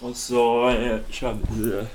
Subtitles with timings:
[0.00, 1.86] Och så eh, kör vi...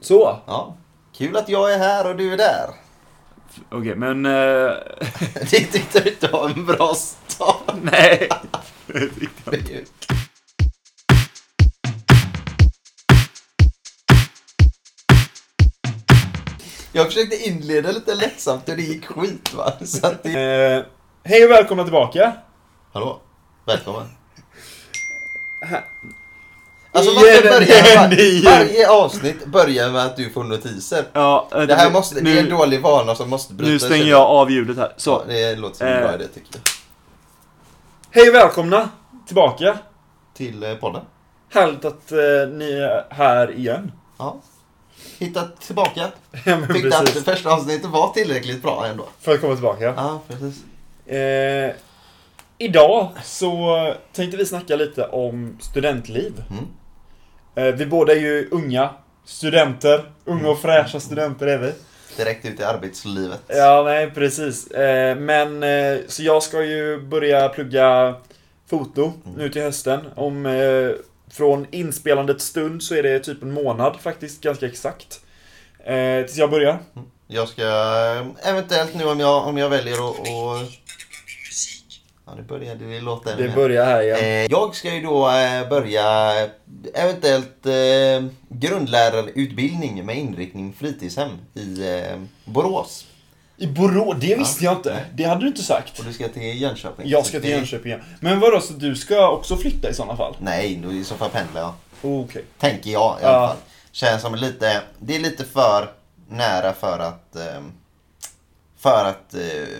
[0.00, 0.38] Så!
[0.46, 0.76] Ja.
[1.12, 2.70] Kul att jag är här och du är där.
[3.70, 4.26] Okej, men...
[4.26, 4.32] eh,
[5.50, 7.74] Det tyckte du inte var en bra start.
[7.82, 8.28] nej!
[16.92, 19.72] Jag försökte inleda lite lättsamt och det gick skit va.
[19.84, 20.40] Så att det...
[20.40, 20.84] Eh,
[21.24, 22.32] Hej och välkomna tillbaka!
[22.92, 23.20] Hallå?
[23.66, 24.17] Välkommen.
[26.92, 28.44] Alltså Igen, varför börjar man, igen.
[28.44, 31.04] varje avsnitt börjar med att du får notiser?
[31.12, 33.72] Ja, eh, Det här måste, det är en nu, dålig vana som måste brytas.
[33.82, 34.92] nu stänger jag av ljudet här.
[34.96, 36.14] Så, Ja, det låter som en bra Eh.
[36.14, 36.60] idé tycker jag.
[38.10, 38.88] hej och välkomna
[39.26, 39.78] tillbaka!
[40.36, 41.02] Till eh, podden.
[41.52, 42.18] Härligt att eh,
[42.52, 43.92] ni är här igen.
[44.18, 44.36] Ja.
[45.18, 46.06] Hittat tillbaka.
[46.44, 49.04] Ja, Tyckte att det första avsnittet var tillräckligt bra ändå.
[49.20, 49.84] För att komma tillbaka.
[49.96, 50.62] Ja, precis.
[51.06, 51.70] Eh,
[52.58, 56.32] idag så tänkte vi snacka lite om studentliv.
[56.50, 56.64] Mm.
[57.54, 58.90] Eh, vi båda är ju unga
[59.24, 60.12] studenter.
[60.24, 60.50] Unga Mm.
[60.50, 61.72] och fräscha studenter är vi.
[62.16, 63.40] Direkt ut i arbetslivet.
[63.48, 64.70] Ja, nej precis.
[64.70, 68.14] Eh, men eh, så jag ska ju börja plugga
[68.70, 69.38] foto Mm.
[69.38, 70.00] nu till hösten.
[70.16, 70.48] Om
[71.30, 75.20] från inspelandets stund så är det typ en månad faktiskt, ganska exakt.
[76.26, 76.78] Tills jag börjar.
[77.26, 77.62] Jag ska
[78.44, 80.16] eventuellt nu om jag, om jag väljer att...
[82.30, 84.18] Ja, det började det låta Det börjar här igen.
[84.18, 86.32] Eh, jag ska ju då eh, börja
[86.94, 93.06] eventuellt eh, grundlärarutbildning med inriktning fritidshem i eh, Borås.
[93.56, 95.04] I Borås, det visste jag inte.
[95.14, 95.98] Det hade du inte sagt.
[95.98, 97.08] Och du ska till Jönköping.
[97.08, 98.04] Jag ska till Jönköping igen.
[98.20, 100.36] Men vadå, så du ska också flytta i sådana fall?
[100.40, 101.72] Nej, då i så fall pendlar jag.
[102.02, 102.44] Okej.
[102.58, 103.46] Tänker jag i alla Ja.
[103.48, 103.56] fall.
[103.92, 105.90] Känns som lite, det är lite för
[106.28, 107.36] nära för att,
[108.78, 109.34] för att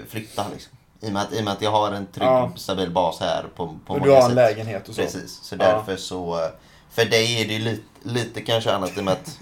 [0.09, 0.78] flytta liksom.
[1.01, 2.51] I och, med att, I och att jag har en trygg, Ja.
[2.57, 4.35] stabil bas här på, på Och många du har en sätt.
[4.35, 5.03] lägenhet och så?
[5.03, 5.65] Precis, så Ja.
[5.65, 6.35] därför så...
[6.45, 6.49] eh,
[6.91, 9.39] För dig är det ju lite, lite kanske annat i och med att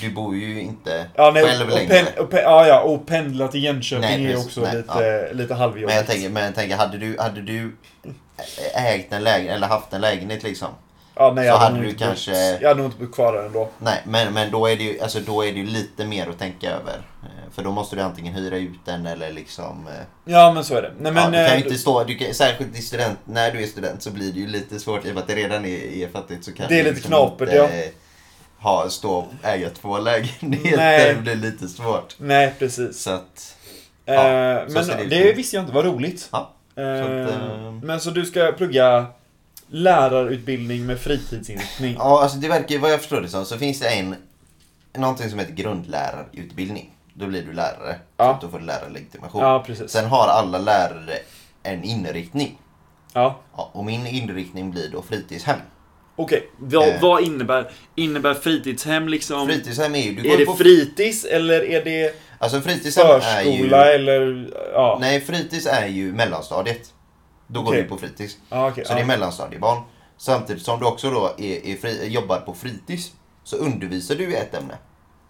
[0.00, 1.88] du bor ju inte Ja, nej, själv och, längre.
[1.94, 4.46] pen, och, pen, ja, ja, och pendla till Jönköping Nej, är precis.
[4.46, 5.86] också Nej, lite, lite halvjobbigt.
[5.88, 7.76] men jag tänker, men jag tänker hade, du, hade du
[8.74, 10.68] ägt en lägenhet eller haft en lägenhet liksom.
[11.14, 13.32] ja, nej, så jag hade nog du kanske- Bott, jag hade nog inte bott kvar
[13.32, 13.68] där ändå.
[13.78, 16.38] Nej, men, men då, är det ju, alltså, då är det ju lite mer att
[16.38, 17.02] tänka över.
[17.50, 19.86] Eh, För då måste du antingen hyra ut den eller liksom...
[19.86, 19.92] eh,
[20.32, 20.92] Ja, men så är det.
[21.00, 23.52] Nej, men, ja, du kan ju eh, inte stå, du kan, särskilt i student, när
[23.52, 25.64] du är student så blir det ju lite svårt i och med att det redan
[25.64, 27.64] är, är fattigt så kan Det är lite knapert, inte, ja.
[27.68, 27.90] eh,
[28.58, 31.14] Ha, stå och äga två lägenheter, Nej.
[31.14, 32.14] det blir lite svårt.
[32.18, 33.00] Nej, precis.
[33.02, 33.56] Så att,
[34.06, 34.14] Eh,
[34.68, 36.28] så men det det, visste jag inte, vad roligt.
[36.32, 36.50] ja.
[36.76, 39.06] Eh, att, eh, Men så du ska plugga
[39.68, 41.94] lärarutbildning med fritidsinriktning?
[41.98, 44.14] Ja, alltså det verkar vad jag förstår det som så finns det en
[44.96, 46.90] någonting som heter grundlärarutbildning.
[47.20, 47.96] Då blir du lärare.
[48.16, 48.38] Ja.
[48.40, 49.42] Så att får du lärarlegitimation.
[49.42, 49.90] Ja, precis.
[49.90, 51.18] Sen har alla lärare
[51.62, 52.58] en inriktning.
[53.12, 53.40] Ja.
[53.56, 55.58] Ja, och min inriktning blir då fritidshem.
[56.16, 57.00] Okej, vad, Eh.
[57.02, 59.46] vad innebär, innebär fritidshem liksom?
[59.46, 60.14] Fritidshem är ju...
[60.14, 63.92] Du är går det på, fritids eller är det alltså fritidshem är förskola ju...
[63.94, 64.50] eller...
[64.72, 66.94] Ja, Nej, fritids är ju mellanstadiet.
[67.46, 67.82] Då går Okej.
[67.82, 68.36] du på fritids.
[68.50, 68.84] ja okej.
[68.84, 68.96] Så ja.
[68.96, 69.82] det är mellanstadiebarn.
[70.16, 73.12] Samtidigt som du också då är, är fri, jobbar på fritids
[73.44, 74.74] så undervisar du i ett ämne.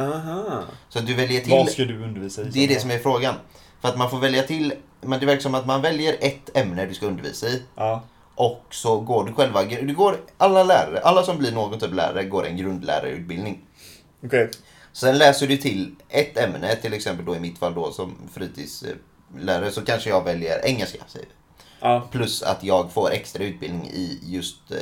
[0.00, 0.62] Aha.
[0.88, 1.50] Så att du väljer till...
[1.50, 2.44] Vad ska du undervisa i?
[2.44, 3.34] Det är det som är frågan.
[3.80, 6.86] För att man får välja till, men det verkar som att man väljer ett ämne
[6.86, 7.62] du ska undervisa i.
[7.76, 8.02] Ja.
[8.34, 12.24] Och så går du själva, du går, alla lärare, alla som blir någon typ lärare
[12.24, 13.60] går en grundlärarutbildning.
[14.24, 14.50] Okej.
[14.92, 19.70] Sen läser du till ett ämne, till exempel då i mitt fall då som fritidslärare
[19.70, 20.98] så kanske jag väljer engelska.
[21.06, 21.28] Säger.
[21.80, 22.08] Ja.
[22.10, 24.76] Plus att jag får extra utbildning i just eh,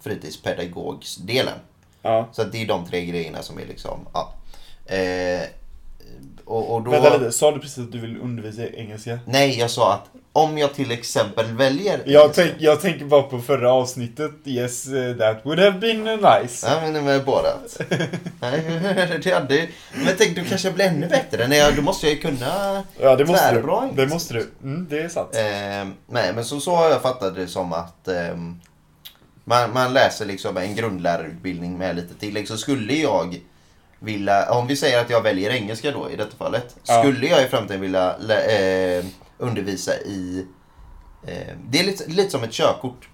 [0.00, 1.58] fritidspedagogsdelen.
[2.02, 2.28] Ja.
[2.32, 4.34] Så att det är de tre grejerna som är liksom, ja.
[4.92, 5.42] Eh,
[6.44, 6.90] och, och då...
[6.90, 9.18] Vänta lite, sa du precis att du vill undervisa i engelska?
[9.26, 13.40] Nej, jag sa att om jag till exempel väljer Jag, tänk, jag tänker bara på
[13.40, 14.30] förra avsnittet.
[14.44, 16.66] Yes, eh, that would have been nice.
[16.66, 17.80] Ja, men med Borat.
[18.40, 19.68] Nej, det hade...
[19.92, 21.48] Men tänk, du kanske blir ännu bättre.
[21.48, 22.82] Nej, då måste jag ju kunna...
[23.00, 23.88] Ja, det måste du.
[23.94, 24.50] Det måste du.
[24.62, 25.30] Mm, det är sant.
[25.34, 28.36] Eh, nej, men så, så har jag fattat det som att eh,
[29.44, 32.48] man, man läser liksom en grundlärarutbildning med lite tillägg.
[32.48, 33.40] Så skulle jag
[34.02, 36.76] vilja, om vi säger att jag väljer engelska då i detta fallet.
[36.84, 37.02] Ja.
[37.02, 39.04] Skulle jag i framtiden vilja eh,
[39.38, 40.46] undervisa i...
[41.26, 43.08] Eh, det är lite, lite som ett körkort.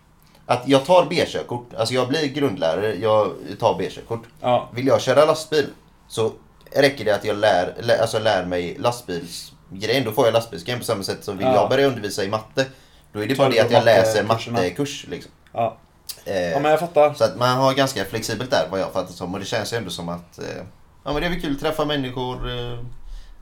[0.47, 4.23] Att jag tar B-körkort, alltså jag blir grundlärare, jag tar B-körkort.
[4.41, 4.69] Ja.
[4.75, 5.67] Vill jag köra lastbil
[6.09, 6.33] så
[6.73, 10.05] räcker det att jag lär, lä, alltså lär mig lastbilsgrejen.
[10.05, 11.55] Då får jag lastbilsgrejen på samma sätt som vill Ja.
[11.55, 12.67] jag börja undervisa i matte.
[13.13, 15.07] Då är det bara det att jag läser mattekurs.
[15.09, 15.33] Liksom.
[15.53, 15.77] Ja.
[16.25, 17.15] Eh, ja, men jag fattar.
[17.15, 19.35] Så att man har ganska flexibelt där vad jag fattar som.
[19.35, 20.63] Och det känns ju ändå som att eh,
[21.09, 22.79] ja, men det är väl kul att träffa människor, eh,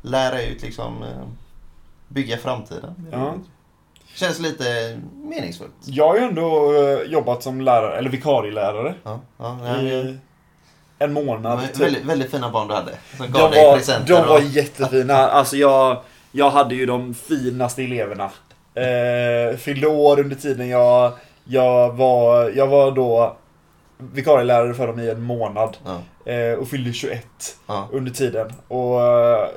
[0.03, 1.09] lära ut liksom, eh,
[2.09, 3.09] bygga framtiden.
[3.13, 3.35] Ja.
[4.15, 5.73] Känns lite meningsfullt.
[5.85, 8.95] Jag har ju ändå eh, jobbat som lärare, eller vikarielärare.
[9.03, 10.17] Ja, ja, nej,
[10.99, 11.61] en månad.
[11.73, 11.81] typ.
[11.81, 12.93] väldigt, väldigt fina barn du hade.
[13.17, 14.15] Som De gav dig var, presenter.
[14.15, 15.15] de var och- jättefina.
[15.17, 16.03] Alltså jag,
[16.33, 18.31] jag hade ju de finaste eleverna.
[18.75, 21.13] Eh, fyllde år under tiden jag,
[21.45, 23.37] jag, var, jag var då
[23.99, 25.77] vikarielärare för dem i en månad.
[25.85, 26.01] Ja,
[26.33, 27.27] Eh, och fyllde 21
[27.67, 27.89] ja.
[27.93, 28.53] under tiden.
[28.69, 29.49] Och eh,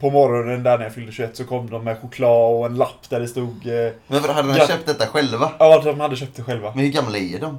[0.00, 3.08] på morgonen där när jag fyllde 21 så kom de med choklad och en lapp
[3.10, 3.66] där det stod...
[3.66, 4.66] Eh, Men vad, hade de Ja.
[4.66, 5.52] köpt detta själva?
[5.58, 6.72] ja, de hade köpt det själva.
[6.74, 7.58] Men hur gamla är de?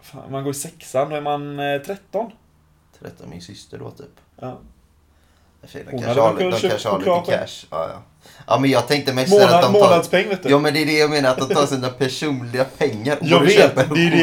[0.00, 2.30] Fan, man går i sexan, då är man eh, 13.
[3.00, 4.20] 13, min syster då typ.
[4.40, 4.58] Ja.
[5.72, 7.66] De Hon kanske hade har, väl de kanske har lite cash.
[7.70, 8.02] Ja, ja.
[8.46, 9.88] ja, men jag tänkte mest att Månad, de tar...
[9.88, 10.48] månadspeng vet du.
[10.50, 13.40] Ja men det är det jag menar, att de tar sina personliga pengar och Jag
[13.40, 14.16] vet, köper det är det-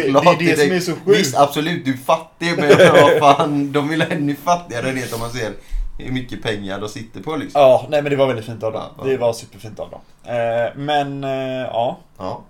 [0.46, 1.20] det är det som är så sjukt.
[1.20, 5.30] Visst, absolut, du är fattig men vad fan, de vill ännu fattigare det om man
[5.32, 5.52] ser
[6.00, 7.62] hur mycket pengar de sitter på liksom.
[7.62, 8.82] Ja, nej men det var väldigt fint av dem.
[8.98, 9.04] Ja.
[9.04, 10.00] Det var superfint av dem.
[10.26, 12.00] Eh, men, eh, ja.
[12.18, 12.42] Ja.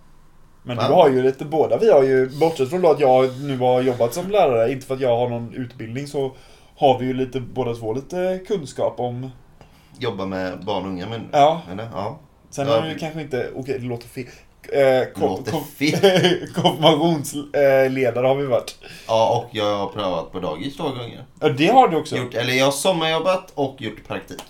[0.66, 1.78] Men du har ju lite båda.
[1.78, 4.94] Vi har ju, bortsett från då att jag nu har jobbat som lärare, inte för
[4.96, 6.32] att jag har någon utbildning, så
[6.78, 9.30] har vi ju lite, båda två lite kunskap om...
[10.00, 11.90] Jobba med barn och unga men, Ja, eller?
[11.94, 12.20] Ja.
[12.50, 14.26] sen Ja, har vi vi- kanske inte, okej det låter fel.
[14.74, 15.44] Eh, kom, kom,
[16.56, 18.76] konfirmationsledare har vi varit.
[19.08, 21.26] ja, och jag har prövat på dagis två gånger.
[21.40, 22.18] Ja, det har du också.
[22.18, 24.42] Gjort, eller jag har sommarjobbat och gjort praktik.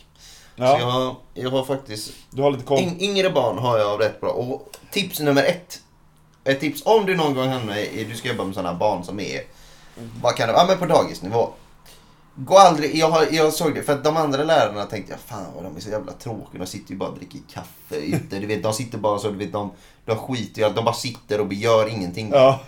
[0.58, 2.80] Så Ja, jag har, jag har faktiskt du har lite koll.
[2.80, 4.30] In, yngre barn har jag rätt bra.
[4.30, 5.80] Och tips nummer ett.
[6.44, 9.20] Ett tips om du någon gång hamnar i, du ska jobba med sådana barn som
[9.20, 9.42] är,
[10.22, 11.50] vad kan det vara, ja, men på dagisnivå.
[12.36, 15.54] Gå aldrig, jag, har, jag såg det, för att de andra lärarna tänkte jag, fan
[15.56, 16.60] vad de är så jävla tråkiga.
[16.60, 18.40] De sitter ju bara och dricker kaffe ute.
[18.40, 19.72] Du vet, de sitter bara så, du vet, de,
[20.06, 20.76] de skiter i allt.
[20.76, 22.30] De bara sitter och gör ingenting.
[22.34, 22.60] Ja,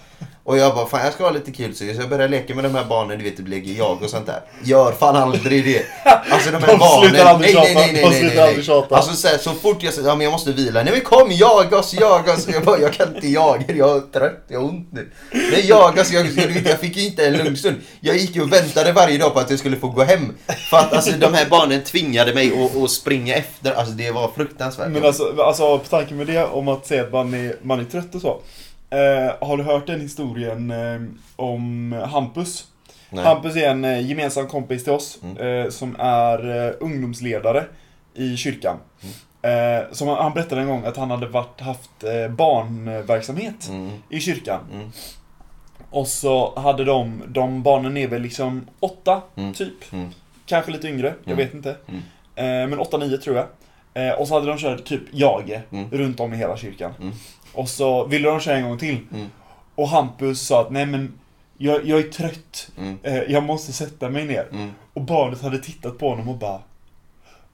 [0.47, 2.75] och jag bara, fan jag ska ha lite kul så jag började leka med de
[2.75, 4.41] här barnen, du vet, det leker jag och sånt där.
[4.63, 5.85] Gör fan aldrig det.
[6.29, 7.09] Alltså de här De barnen.
[7.09, 8.95] slutar aldrig nej, nej, nej, nej, nej, nej, aldrig tjata.
[8.95, 10.83] Alltså så, här, så fort jag säger, ja men jag måste vila.
[10.83, 12.47] Nej men kom, jaga oss, jaga oss.
[12.47, 15.11] Jag bara, jag kan inte jaga jag är trött, jag har ont nu.
[15.31, 17.75] Nej jaga oss, jag, jag, jag fick inte en lugn stund.
[17.99, 20.35] Jag gick och väntade varje dag på att jag skulle få gå hem.
[20.69, 23.73] För att alltså de här barnen tvingade mig att, att springa efter.
[23.73, 24.89] Alltså det var fruktansvärt.
[24.89, 27.83] men alltså, alltså på tanke med det om att säga att man är, man är
[27.83, 28.41] trött och så.
[28.89, 31.01] Eh, har du hört den historien eh,
[31.35, 32.67] om Hampus?
[33.09, 33.25] Nej.
[33.25, 35.37] Hampus är en eh, gemensam kompis till oss Mm.
[35.37, 37.65] eh, som är eh, ungdomsledare
[38.13, 38.77] i kyrkan.
[39.41, 41.89] Eh, som han, han berättade en gång att han hade varit, haft
[42.29, 44.59] barnverksamhet Mm, i kyrkan.
[44.73, 44.91] mm,
[45.89, 49.53] Och så hade de, de barnen är väl liksom åtta, Mm.
[49.53, 49.93] typ.
[49.93, 50.09] mm.
[50.45, 51.37] Kanske lite yngre, jag Mm.
[51.45, 51.75] vet inte.
[51.87, 52.69] Mm.
[52.69, 54.19] Men 8-9 tror jag.
[54.19, 55.89] Och så hade de kört typ jage Mm.
[55.91, 56.93] runt om i hela kyrkan.
[57.55, 58.99] Och så ville de köra en gång till.
[59.13, 59.27] Mm.
[59.75, 61.13] Och Hampus sa att nej men
[61.57, 62.67] jag, jag är trött.
[62.77, 62.97] Mm.
[63.03, 64.47] Eh, jag måste sätta mig ner.
[64.51, 64.71] Mm.
[64.93, 66.59] Och barnet hade tittat på honom och bara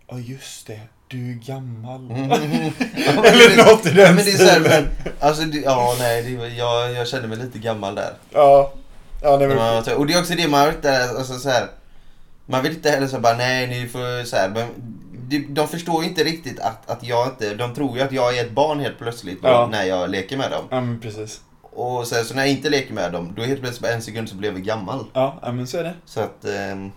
[0.10, 2.12] Ja just det, du är gammal.
[2.12, 2.30] Mm.
[3.06, 4.88] Ja, men Eller det- något i den Ja, men det är så här, men,
[5.20, 8.14] alltså, det, ja, nej, det, jag, jag kände mig lite gammal där.
[8.32, 8.74] Ja.
[9.24, 9.58] Ja, nej, men,
[9.98, 11.68] och det är också det man vill inte, alltså, så här,
[12.46, 14.68] man vill inte heller så bara nej ni får så här, men
[15.40, 18.44] de, förstår ju inte riktigt att, att jag inte, de tror ju att jag är
[18.46, 19.68] ett barn helt plötsligt Ja.
[19.72, 20.66] när jag leker med dem.
[20.70, 21.42] ja men precis.
[21.62, 24.30] Och sen så när jag inte leker med dem, då helt plötsligt på en sekund
[24.30, 25.06] så blev jag gammal.
[25.14, 25.94] Ja, ja men så är det.
[26.06, 26.92] Så att, ehm,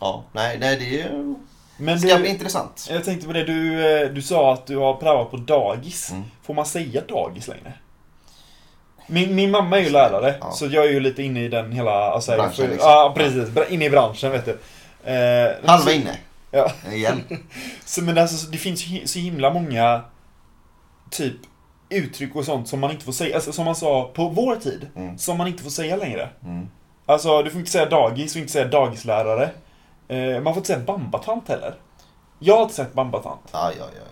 [0.00, 1.34] ja, nej, nej det är
[1.78, 2.88] Men ska bli du, intressant.
[2.90, 6.10] jag tänkte på det, du, eh, du sa att du har praoat på dagis.
[6.10, 6.24] Mm.
[6.42, 7.72] Får man säga dagis längre?
[9.06, 10.50] Min, min mamma är ju lärare, Ja.
[10.52, 11.90] så jag är ju lite inne i den hela...
[11.90, 12.90] Alltså, Branschen, för, liksom.
[12.90, 13.48] Ja, precis.
[13.70, 14.58] Inne i branschen, vet du.
[15.10, 16.18] Eh, Halva så, inne.
[16.56, 16.92] Ja.
[16.92, 17.22] Igen.
[17.84, 20.04] Så, men alltså, det finns ju så himla många
[21.10, 21.36] typ
[21.88, 23.34] uttryck och sånt som man inte får säga.
[23.34, 24.88] Alltså, som man sa på vår tid.
[24.96, 25.18] Mm.
[25.18, 26.28] Som man inte får säga längre.
[26.44, 26.68] Mm.
[27.06, 29.50] Alltså, du får inte säga dagis, du får inte säga dagislärare.
[30.08, 31.74] Eh, man får inte säga bambatant heller.
[32.38, 33.48] Jag har inte sagt bambatant.
[33.52, 34.02] Ja, ja, ja.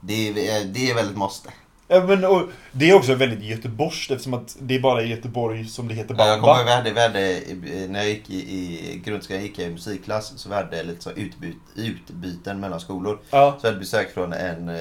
[0.00, 1.50] Det är, det är väl ett måste.
[1.90, 2.42] Ja, men, och,
[2.72, 6.14] det är också väldigt göteborgskt eftersom att det är bara i Göteborg som det heter
[6.18, 6.72] Ja, jag kommer bamba.
[6.88, 7.40] ihåg vi hade,
[7.88, 11.10] när jag gick i, i grundskolan gick jag i musikklass så vi hade lite så
[11.10, 13.18] utbyt, utbyten mellan skolor.
[13.30, 14.74] Ja, Så jag hade besök från en eh,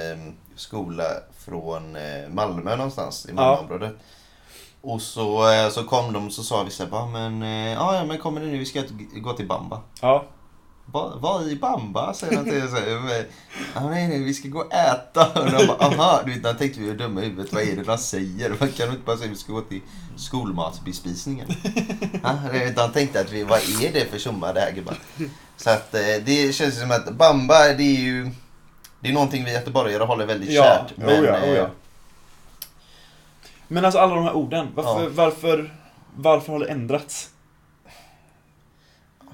[0.55, 1.03] skola
[1.45, 3.35] från eh, Malmö någonstans i Ja.
[3.35, 3.93] Malmöområdet.
[4.81, 7.95] Och så, eh, så kom de så sa vi så här, bara, men, eh, ja,
[7.95, 8.83] ja men kommer ni nu, vi ska
[9.15, 9.81] gå till Bamba.
[10.01, 10.25] ja.
[10.91, 12.13] Va- Vad i Bamba?
[12.13, 13.25] Säger han till men,
[13.75, 15.27] ja, nej, nej, vi ska gå och äta.
[15.41, 17.75] Och de bara, aha, du vet, då tänkte vi, är dumma i huvudet, vad är
[17.75, 18.49] det de säger?
[18.59, 19.81] Man kan inte bara säga att vi ska gå till
[20.17, 21.47] skolmatsbespisningen.
[22.75, 24.97] De tänkte att vi, vad är det för tjommar det här gubbar?
[25.57, 28.31] Så att eh, det känns som att Bamba, det är ju,
[28.99, 30.97] det är någonting vi göteborgare håller väldigt Ja, kärt.
[31.07, 31.55] oh ja, oh ja.
[31.63, 31.67] eh,
[33.67, 35.09] Men alltså alla de här orden, varför, Ja.
[35.13, 35.73] varför,
[36.15, 37.29] varför har det ändrats?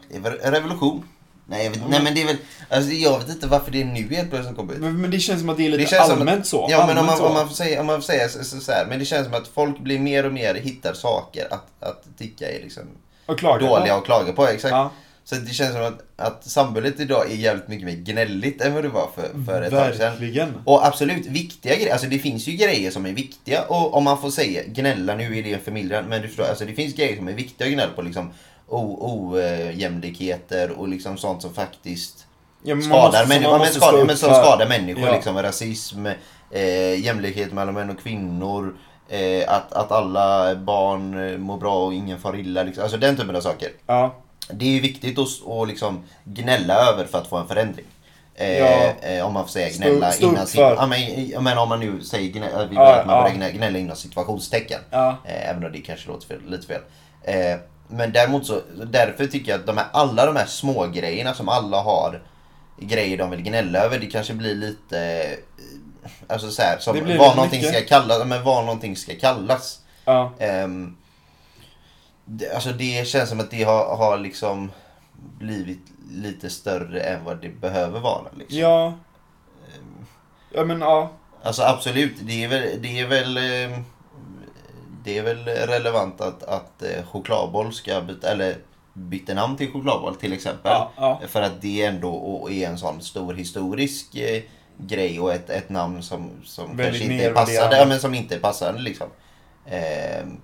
[0.10, 1.04] det är revolution.
[1.46, 2.38] Nej, jag vet, nej men det är väl,
[2.70, 4.80] alltså jag vet inte varför det är nu helt plötsligt kommer ut.
[4.80, 6.68] Men, men det känns som att det är lite Det känns allmänt så.
[6.70, 7.26] Ja men om Allmänt man, så.
[7.28, 9.26] om man får säga, om man får säga så, så, så här, men det känns
[9.26, 12.84] som att folk blir mer och mer hittar saker att, att tycka är liksom
[13.26, 13.68] Och klagar.
[13.68, 14.48] dåliga och klaga på.
[14.48, 14.72] Exakt.
[14.72, 14.92] Ja.
[15.26, 18.84] Så det känns som att, att samhället idag är jävligt mycket mer gnälligt än vad
[18.84, 20.12] det var för, för ett tag sedan.
[20.12, 20.54] Verkligen.
[20.66, 21.92] Och absolut, viktiga grejer.
[21.92, 23.62] Alltså det finns ju grejer som är viktiga.
[23.62, 26.10] Och om man får säga gnälla, nu är det förmildrande.
[26.10, 28.02] Men du förstår, alltså det finns grejer som är viktiga att gnälla på.
[28.02, 28.34] Liksom
[28.68, 32.28] ojämlikheter och liksom sånt som faktiskt
[32.66, 33.52] Ja, men skadar människor.
[33.52, 35.04] Men, måste skadar, men som skadar människor.
[35.06, 35.12] Ja.
[35.12, 36.06] Liksom, rasism,
[36.52, 38.76] eh, jämlikhet mellan män och kvinnor.
[39.10, 42.64] Eh, att, att alla barn eh, mår bra och ingen far illa.
[42.64, 42.84] Liksom.
[42.84, 43.70] Alltså den typen av saker.
[43.86, 44.16] Ja.
[44.50, 47.86] Det är viktigt att, att liksom gnälla över för att få en förändring.
[48.36, 48.94] Eh, Ja.
[49.02, 50.48] eh, om man får säga gnälla upp innan...
[50.48, 50.62] för.
[50.62, 53.30] Ja, men, men om man nu säger gnälla, vi Ja, att man ja.
[53.36, 54.80] gnälla, gnälla inom situationstecken.
[54.90, 55.18] Ja.
[55.26, 56.82] Eh, även om det kanske låter fel, lite fel.
[57.94, 61.50] Men däremot så, därför tycker jag att de här, alla de här små grejerna som
[61.50, 62.22] alla har
[62.78, 65.00] grejer de vill gnälla över, det kanske blir lite...
[65.24, 65.38] eh,
[66.28, 67.76] Alltså så här, som vad någonting mycket.
[67.88, 69.80] ska kallas, men vad någonting ska kallas.
[70.06, 70.32] Ja.
[70.40, 70.98] Ehm,
[72.26, 74.72] det, alltså det känns som att det har, har liksom
[75.40, 78.24] blivit lite större än vad det behöver vara.
[78.38, 78.60] Liksom.
[78.60, 78.86] Ja.
[78.86, 80.06] Ehm,
[80.54, 81.12] Ja men ja.
[81.44, 83.86] Alltså absolut, det är väl, det är väl, ehm,
[85.04, 88.58] det är väl relevant att, att eh, chokladboll ska byta, eller
[88.94, 90.72] byta namn till chokladboll till exempel.
[90.72, 91.22] Ja, ja.
[91.28, 94.44] För att det ändå och är en sån stor historisk eh,
[94.78, 97.78] grej och ett, ett namn som, som Väldigt kanske inte passande.
[97.78, 99.08] Ja, men som inte är passande liksom.
[99.66, 100.38] Ehm,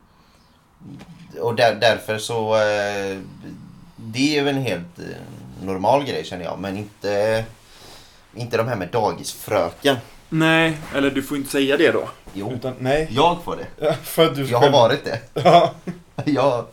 [1.41, 2.55] och där, därför så...
[2.55, 3.17] Eh,
[3.95, 6.59] det är väl en helt eh, normal grej känner jag.
[6.59, 7.43] Men inte,
[8.35, 9.95] inte de här med dagisfröken.
[10.29, 12.09] Nej, eller du får inte säga det då.
[12.33, 13.07] Jo, Utan, nej.
[13.11, 13.85] jag får det.
[13.85, 15.19] Ja, För att du Jag har varit det.
[15.43, 15.73] Ja.
[16.25, 16.65] Jag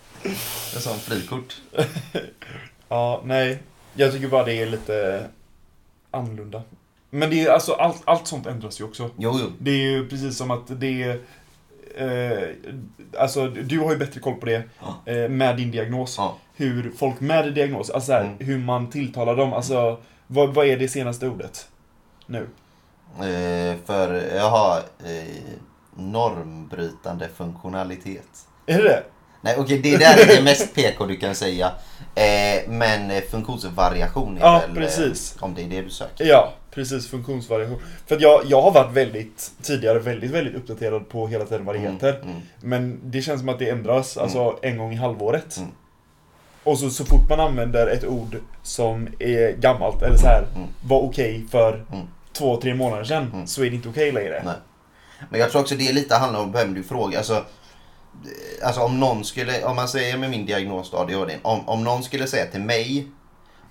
[0.74, 1.56] en sån frikort.
[2.88, 3.58] ja, nej.
[3.94, 5.26] Jag tycker bara det är lite
[6.10, 6.62] annorlunda.
[7.10, 9.10] Men det är alltså allt, allt sånt ändras ju också.
[9.18, 9.52] Jo, jo.
[9.58, 11.20] Det är ju precis som att det är...
[11.96, 12.48] Eh,
[13.18, 15.12] alltså, du har ju bättre koll på det Ja.
[15.12, 16.14] eh, med din diagnos.
[16.18, 16.36] Ja.
[16.54, 18.36] Hur folk med diagnos, alltså så här, Mm.
[18.38, 19.52] hur man tilltalar dem.
[19.52, 21.68] Alltså, vad, vad är det senaste ordet?
[22.26, 22.46] Nu.
[23.20, 25.54] Eh, för jag har eh,
[25.96, 28.28] normbrytande funktionalitet.
[28.66, 29.02] Är det det?
[29.40, 31.72] Nej okej, det där är det mest PK du kan säga.
[32.14, 34.76] Eh, men eh, funktionsvariation är Ja, väl...
[34.76, 35.36] precis.
[35.36, 36.24] Eh, om det är det du söker.
[36.24, 37.08] Ja, precis.
[37.10, 37.78] Funktionsvariation.
[38.06, 41.78] För jag, jag har varit väldigt, tidigare väldigt, väldigt uppdaterad på hela tiden vad det
[41.78, 42.14] heter.
[42.14, 42.42] Mm, mm.
[42.60, 45.56] Men det känns som att det ändras, alltså en gång i halvåret.
[45.56, 45.70] Mm.
[46.64, 50.68] Och så, så fort man använder ett ord som är gammalt, eller så här Mm.
[50.84, 52.06] var okej för Mm.
[52.38, 53.46] Två, tre månader sedan, Mm.
[53.46, 54.42] så är det inte okej längre.
[54.44, 54.54] Nej.
[55.30, 57.18] Men jag tror också det lite handlar om vem du frågar.
[57.18, 57.44] Alltså,
[58.64, 62.02] alltså om någon skulle, om man säger med min diagnos då, ADHD, om, om någon
[62.02, 63.06] skulle säga till mig,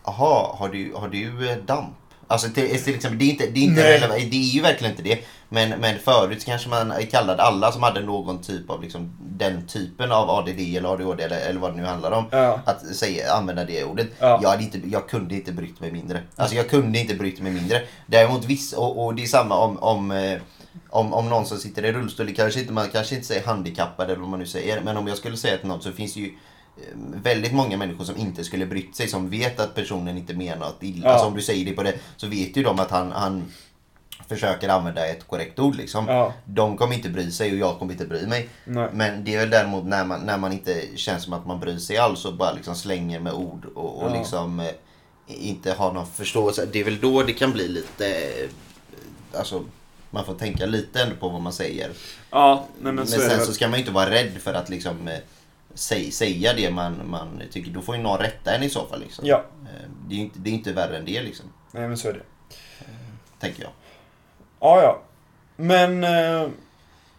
[0.05, 1.89] Jaha, har du, har du eh, damp?
[2.27, 4.91] Alltså till, till exempel, det är inte, det är inte relevant, det är ju verkligen
[4.93, 5.19] inte det.
[5.49, 10.11] Men, men förut kanske man kallade alla som hade någon typ av liksom, den typen
[10.11, 12.25] av ADD eller ADHD eller, eller vad det nu handlar om.
[12.31, 12.59] Ja.
[12.65, 14.07] Att säga, använda det ordet.
[14.19, 14.39] Ja.
[14.41, 16.21] Jag, hade inte, jag kunde inte brytt mig mindre.
[16.35, 17.81] Alltså jag kunde inte brytt mig mindre.
[18.07, 20.39] Däremot viss, och, och det är samma om, om, eh,
[20.89, 22.33] om, om någon som sitter i rullstol.
[22.35, 24.81] Kanske inte, man kanske inte säger handikappad eller vad man nu säger.
[24.81, 28.03] Men om jag skulle säga till någon så finns det ju eh, väldigt många människor
[28.03, 29.07] som inte skulle brytt sig.
[29.07, 31.07] Som vet att personen inte menar något illa.
[31.07, 31.11] Ja.
[31.11, 33.43] Alltså om du säger det på det så vet ju de att han, han
[34.27, 36.07] försöker använda ett korrekt ord liksom.
[36.07, 36.33] Ja.
[36.45, 38.49] De kommer inte bry sig och jag kommer inte bry mig.
[38.65, 38.89] Nej.
[38.93, 41.77] Men det är väl däremot när man, när man inte känns som att man bryr
[41.77, 44.17] sig alls och bara liksom slänger med ord och, och Ja.
[44.17, 44.67] liksom eh,
[45.27, 46.65] inte har någon förståelse.
[46.71, 48.07] Det är väl då det kan bli lite...
[48.07, 48.49] eh,
[49.39, 49.63] Alltså,
[50.11, 51.91] man får tänka lite ändå på vad man säger.
[52.31, 54.69] Ja, nej men, Men, så sen så ska man ju inte vara rädd för att
[54.69, 55.17] liksom eh,
[55.73, 57.71] säg, säga det man, man tycker.
[57.71, 58.99] Då får ju någon rätta en i så fall.
[58.99, 59.25] Liksom.
[59.27, 61.45] Ja, Eh, Det är inte, det är inte värre än det liksom.
[61.71, 62.21] nej men så är det.
[63.39, 63.71] Tänker jag.
[64.59, 65.01] Ja, ja.
[65.55, 66.03] Men...
[66.03, 66.47] Eh,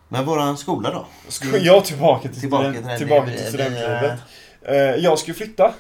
[0.09, 1.07] Men våran skola då?
[1.29, 4.19] ska jag tillbaka till, Tillbaka till tillbaka till det- studentlivet.
[4.63, 5.75] Eh, jag ska ju flytta.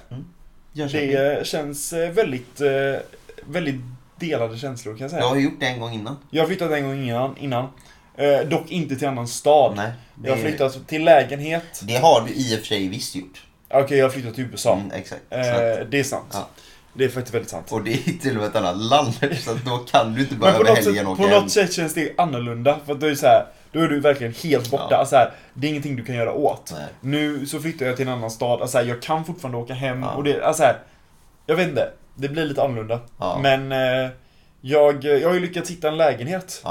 [0.73, 1.11] Jönköping.
[1.11, 2.69] Det eh, känns eh, väldigt, eh,
[3.47, 3.81] väldigt
[4.19, 5.23] delade känslor kan jag säga.
[5.23, 6.17] Jag har gjort det en gång innan.
[6.31, 7.37] Jag har flyttat en gång innan.
[7.39, 7.69] innan.
[8.17, 9.73] Eh, dock inte till annan stad.
[9.77, 9.93] Nej.
[10.15, 11.81] det- Jag har flyttat till lägenhet.
[11.83, 13.43] Det har du i och för sig visst gjort.
[13.69, 14.75] Okej, jag har flyttat till USA.
[14.75, 15.23] Mm, exakt.
[15.31, 15.41] Eh,
[15.91, 16.27] det är sant.
[16.33, 16.49] Ja.
[16.97, 17.73] Det är faktiskt väldigt sant.
[17.73, 19.15] och det är till och med ett annat land.
[19.45, 21.43] Så att då kan du inte bara över helgen sätt, åka på hem.
[21.43, 22.79] något sätt känns det annorlunda.
[22.87, 24.87] För att då är, så här, då är du verkligen helt borta.
[24.91, 24.97] Ja.
[24.97, 26.73] Alltså här, det är ingenting du kan göra åt.
[26.75, 26.87] Nej.
[27.00, 28.62] Nu så flyttar jag till en annan stad.
[28.62, 30.03] Alltså här, jag kan fortfarande åka hem.
[30.03, 30.15] Ja.
[30.15, 30.79] Och det, alltså här,
[31.47, 31.91] jag vet inte.
[32.15, 33.00] Det blir lite annorlunda.
[33.19, 33.38] Ja.
[33.43, 34.11] Men eh,
[34.61, 36.62] jag, jag har ju lyckats hitta en lägenhet.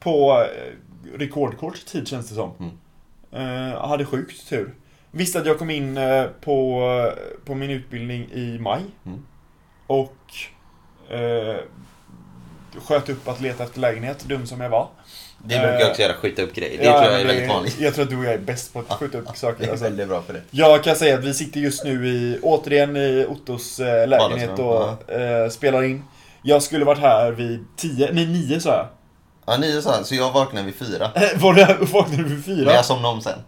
[0.00, 2.52] På eh, rekordkort tid känns det som.
[2.60, 3.72] Mm.
[3.72, 4.74] Eh, hade sjukt tur.
[5.10, 7.12] Visste att jag kom in eh, på,
[7.44, 8.80] på min utbildning i maj.
[9.06, 9.24] Mm.
[9.88, 10.14] Och
[11.14, 11.56] eh,
[12.86, 14.88] sköt upp att leta efter lägenhet, dum som jag var.
[15.42, 16.78] Det brukar jag också göra, skjuta upp grejer.
[16.78, 17.80] Det tror jag är men väldigt vanligt.
[17.80, 19.64] Jag tror att du och jag är bäst på att skjuta upp Det saker.
[19.66, 19.84] är Alltså.
[19.84, 20.42] väldigt bra för det.
[20.50, 25.10] Jag kan säga att vi sitter just nu i, återigen i Ottos eh, lägenhet och
[25.12, 26.04] eh, spelar in.
[26.42, 28.86] Jag skulle varit här vid 10, nej 9 sa jag.
[29.46, 31.10] Ja, nio sa han, så jag vaknade vid fyra.
[31.14, 32.72] Eh, Var det, vaknade du vid Men 4?
[32.74, 33.38] jag somnade om sen.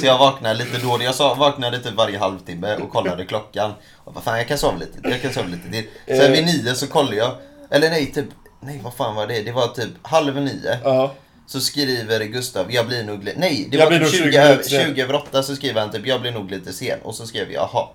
[0.00, 0.98] Så jag vaknade lite då.
[1.00, 3.72] Jag vaknade typ varje halvtimme och kollade klockan.
[4.04, 4.98] Och vad fan, jag kan sova lite.
[5.02, 6.16] Jag kan sova lite till.
[6.18, 7.34] Sen vid nio så kollade jag.
[7.70, 8.26] Eller nej, typ.
[8.60, 9.42] Nej, vad fan var det?
[9.42, 10.78] Det var typ halv nio.
[10.84, 11.14] Ja.
[11.46, 13.32] Så skriver Gustav, jag blir nog.
[13.36, 14.86] Nej, det Jag var typ nog 20, 20 över, minuter sen.
[14.86, 16.98] 20 över 8 så skriver han typ, jag blir nog lite sen.
[17.02, 17.88] Och så skrev jag, jaha.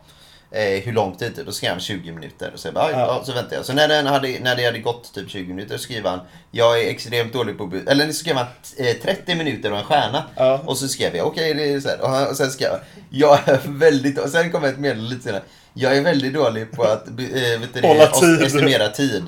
[0.56, 1.40] Eh, hur lång tid?
[1.46, 2.52] Då skrev han 20 minuter.
[2.54, 2.98] Och så, bara, ja.
[3.00, 3.22] Ja.
[3.26, 3.66] så väntade jag.
[3.66, 6.20] Så när, den hade, när det hade gått typ 20 minuter så skriver han,
[6.52, 7.64] jag är extremt dålig på...
[7.64, 8.46] bu- Eller så skrev han
[8.78, 10.24] eh, 30 minuter och en stjärna.
[10.36, 10.62] Ja.
[10.66, 12.02] Och så skrev jag, okej det är så här.
[12.02, 12.80] Och, han, och sen skrev jag,
[13.10, 14.20] jag är väldigt...
[14.20, 15.42] Och sen kom ett meddelande lite senare.
[15.74, 17.82] Jag är väldigt dålig på att eh, vet det,
[18.20, 18.42] tid.
[18.42, 19.24] estimera tid.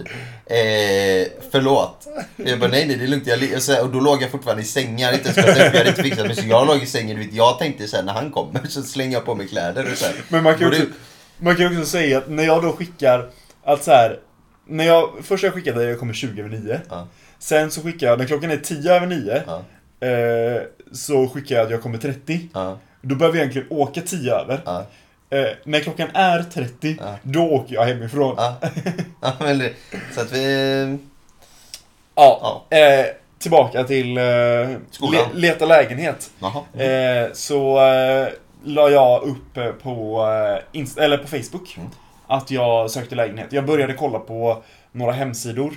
[0.45, 2.07] Eh, förlåt.
[2.35, 3.27] Jag bara, nej nej det är lugnt.
[3.27, 4.65] Jag, och, så, och då låg jag fortfarande i
[5.03, 6.35] hade inte ens jag hade inte fixat mig.
[6.35, 7.19] Så jag låg i sängen.
[7.19, 9.91] Vet, jag tänkte så här, när han kommer så slänger jag på mig kläder.
[9.91, 10.15] Och så här.
[10.27, 10.89] Men man kan, Borde- också,
[11.37, 13.29] man kan också säga att när jag då skickar
[13.63, 14.19] att så här,
[14.67, 16.79] när jag, först jag skickat att jag kommer 20 över 9.
[16.89, 17.07] Ja.
[17.39, 19.63] Sen så skickar jag, när klockan är 10 över 9, Ja,
[20.07, 20.61] eh,
[20.93, 22.39] så skickar jag att jag kommer 30.
[22.53, 24.61] ja, Då behöver jag egentligen åka 10 över.
[25.29, 27.15] Eh, när klockan är 30, Ja.
[27.23, 28.35] då åker jag hemifrån.
[29.21, 29.31] ja.
[29.39, 29.73] men det,
[30.15, 30.97] så att vi...
[32.15, 32.65] Ja.
[32.69, 33.05] Eh,
[33.39, 34.77] tillbaka till eh, le,
[35.33, 36.29] leta lägenhet.
[36.81, 38.27] Eh, så eh,
[38.65, 40.21] la jag upp eh, på,
[40.73, 41.89] eh, Inst- eller på Facebook Mm.
[42.27, 43.47] att jag sökte lägenhet.
[43.53, 45.73] Jag började kolla på några hemsidor.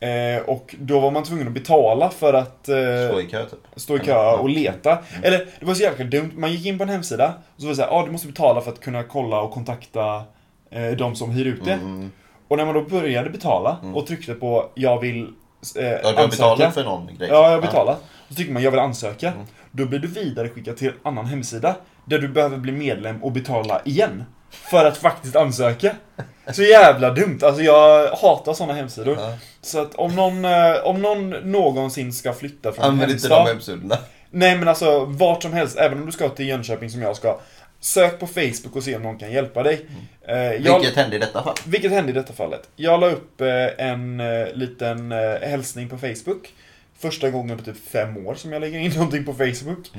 [0.00, 2.76] Eh, och då var man tvungen att betala för att eh,
[3.10, 3.58] Stå i kö typ.
[3.76, 4.36] stå i kö Ja.
[4.36, 4.98] och leta.
[5.22, 6.32] Eller det var så jävla dumt.
[6.36, 8.26] Man gick in på en hemsida och så var det såhär, ja ah, du måste
[8.26, 10.22] betala för att kunna kolla och kontakta
[10.70, 11.72] eh, de som hyr ut det.
[11.72, 12.10] Mm.
[12.48, 13.94] Och när man då började betala Mm.
[13.96, 16.28] och tryckte på jag vill eh, Ja, du har ansöka.
[16.28, 17.28] betalat för någon grej?
[17.32, 18.04] Ja, jag har betalat.
[18.28, 19.28] Så trycker man jag vill ansöka.
[19.32, 19.46] Mm.
[19.70, 21.74] Då blir du vidare skickad till en annan hemsida.
[22.08, 24.24] Där du behöver bli medlem och betala igen.
[24.50, 25.96] För att faktiskt ansöka.
[26.52, 27.38] Så jävla dumt.
[27.42, 29.16] Alltså jag hatar sådana hemsidor.
[29.20, 29.34] Ja.
[29.62, 33.46] Så att om någon, eh, om någon någonsin ska flytta från en Använd inte hemstad.
[33.46, 33.98] de hemsidorna.
[34.30, 37.38] Nej men alltså vart som helst, även om du ska till Jönköping som jag ska.
[37.80, 39.86] Sök på Facebook och se om någon kan hjälpa dig.
[40.28, 40.80] Eh, jag, Mm.
[40.80, 41.54] Vilket hände i detta fall?
[41.66, 42.68] vilket hände i detta fallet?
[42.76, 44.22] Jag la upp eh, en
[44.54, 46.48] liten hälsning på Facebook.
[46.98, 49.90] Första gången på typ fem år som jag lägger in någonting på Facebook.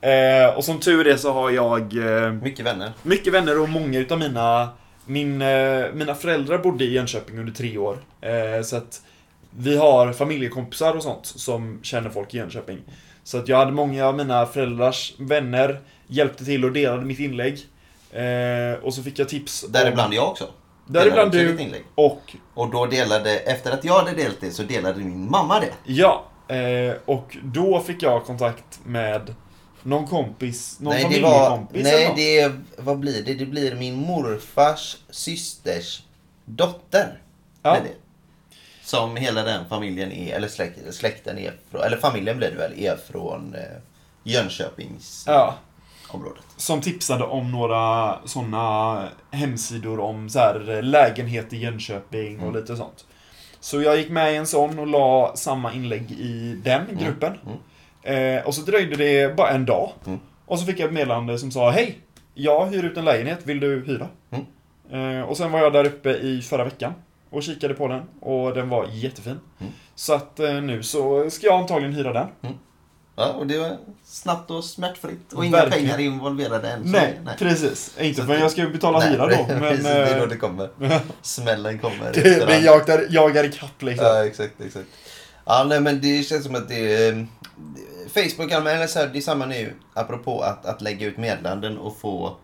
[0.00, 2.92] Eh, och som tur är så har jag eh, Mycket vänner.
[3.02, 4.68] mycket vänner och många utav mina
[5.06, 7.98] min, eh, Mina föräldrar bodde i Jönköping under tre år.
[8.20, 9.02] Eh, så att
[9.50, 12.78] vi har familjekompisar och sånt som känner folk i Jönköping.
[13.24, 17.58] Så att jag hade många av mina föräldrars vänner hjälpte till och delade mitt inlägg.
[18.12, 19.64] Eh, och så fick jag tips.
[19.64, 20.44] om- Däribland jag också.
[20.86, 21.56] Däribland du
[21.94, 22.20] och
[22.54, 25.72] Och då delade, efter att jag hade delat det så delade min mamma det.
[25.84, 29.34] Ja, eh, och då fick jag kontakt med
[29.82, 33.34] någon kompis, någon nej, det var, familjekompis nej det är, vad blir det?
[33.34, 36.02] Det blir min morfars systers
[36.44, 37.22] dotter.
[37.62, 37.74] Ja.
[37.74, 37.90] Det.
[38.82, 42.72] Som hela den familjen är, eller släkt, släkten är från, eller familjen blir det väl,
[42.76, 43.60] är från eh,
[44.22, 45.54] Jönköpingsområdet.
[46.06, 52.60] Ja, som tipsade om några sådana hemsidor om så här, lägenhet i Jönköping och Mm.
[52.60, 53.04] lite sånt.
[53.60, 57.32] Så jag gick med i en sån och la samma inlägg i den gruppen.
[58.02, 59.92] Eh, och så dröjde det bara en dag.
[60.06, 60.18] Mm.
[60.46, 61.98] Och så fick jag ett meddelande som sa Hej!
[62.34, 64.08] Jag hyr ut en lägenhet, vill du hyra?
[64.30, 65.18] Mm.
[65.18, 66.92] Eh, och sen var jag där uppe i förra veckan
[67.30, 69.40] och kikade på den och den var jättefin.
[69.60, 69.72] Mm.
[69.94, 72.26] Så att eh, nu så ska jag antagligen hyra den.
[73.18, 75.32] Ja, och det var snabbt och smärtfritt.
[75.32, 75.84] Och inga Verkligen.
[75.88, 76.84] pengar involverade än.
[76.84, 77.98] så Nej, precis.
[77.98, 79.46] Inte Så för att- jag ska ju betala hyra då.
[79.48, 80.70] Men precis, det är då eh, det kommer.
[81.22, 82.12] Smällen kommer.
[82.12, 82.64] det, efter det hand.
[82.64, 84.06] jagar, jagar ikapp liksom.
[84.06, 84.86] Ja, exakt, exakt.
[85.44, 87.26] Ja, nej, men det känns som att det är...
[88.14, 91.96] Facebook anmäler så här, det är samma nu, apropå att, att lägga ut meddelanden och
[91.98, 92.36] få,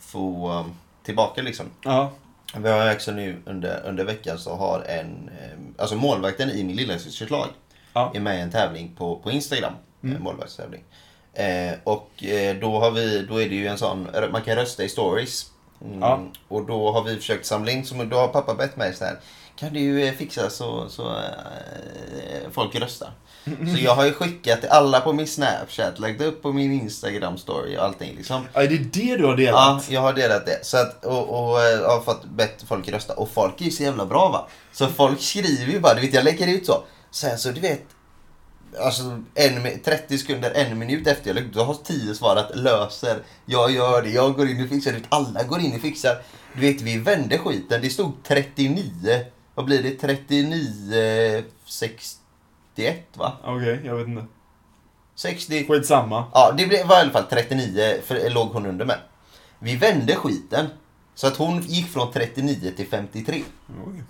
[0.00, 1.66] få um, tillbaka liksom.
[1.84, 2.12] Ja.
[2.56, 6.76] Vi har också nu under, under veckan så har en, eh, alltså målvakten i min
[6.76, 7.48] lillasysters lag
[7.92, 8.12] Ja.
[8.14, 9.72] är med i en tävling på, på Instagram.
[10.04, 10.16] Mm.
[10.16, 10.84] En målvaktstävling.
[11.34, 14.84] Eh, och eh, då har vi, då är det ju en sån, man kan rösta
[14.84, 15.46] i stories.
[15.84, 16.20] Mm, Ja.
[16.48, 19.16] Och då har vi försökt samla in, som då har pappa bett mig så här.
[19.56, 23.10] Kan du eh, fixa så, så eh, folk röstar?
[23.44, 27.38] Så jag har ju skickat till alla på min Snapchat, lagt upp på min Instagram
[27.38, 28.42] story och allting liksom.
[28.52, 29.90] ja, det är det du har Ja, delat?
[29.90, 30.58] jag har delat det.
[30.62, 33.14] Så att, och, och eh, har fått bett folk rösta.
[33.14, 34.48] Och folk är ju så jävla bra va.
[34.72, 36.82] Så folk skriver ju bara, du vet jag lägger ut så.
[37.10, 37.82] Sen så du vet,
[38.80, 39.02] alltså
[39.34, 43.18] en, mi- 30 sekunder, en minut efter jag då har 10 svarat löser.
[43.46, 45.00] Jag gör det, jag går in och fixar det.
[45.08, 46.16] Alla går in och fixar.
[46.54, 47.80] Du vet, vi vände skiten.
[47.82, 48.90] Det stod 39.
[49.54, 49.90] Vad blir det?
[49.90, 52.18] 39, 61
[53.14, 53.32] va?
[53.44, 54.24] Okej, jag vet inte.
[55.14, 55.66] 60.
[55.68, 56.24] Skitsamma.
[56.32, 58.98] Ja, det blev- var i alla fall 39, för låg hon under med.
[59.58, 60.66] Vi vände skiten.
[61.14, 63.42] Så att hon gick från 39 till 53.
[63.86, 64.02] Oj.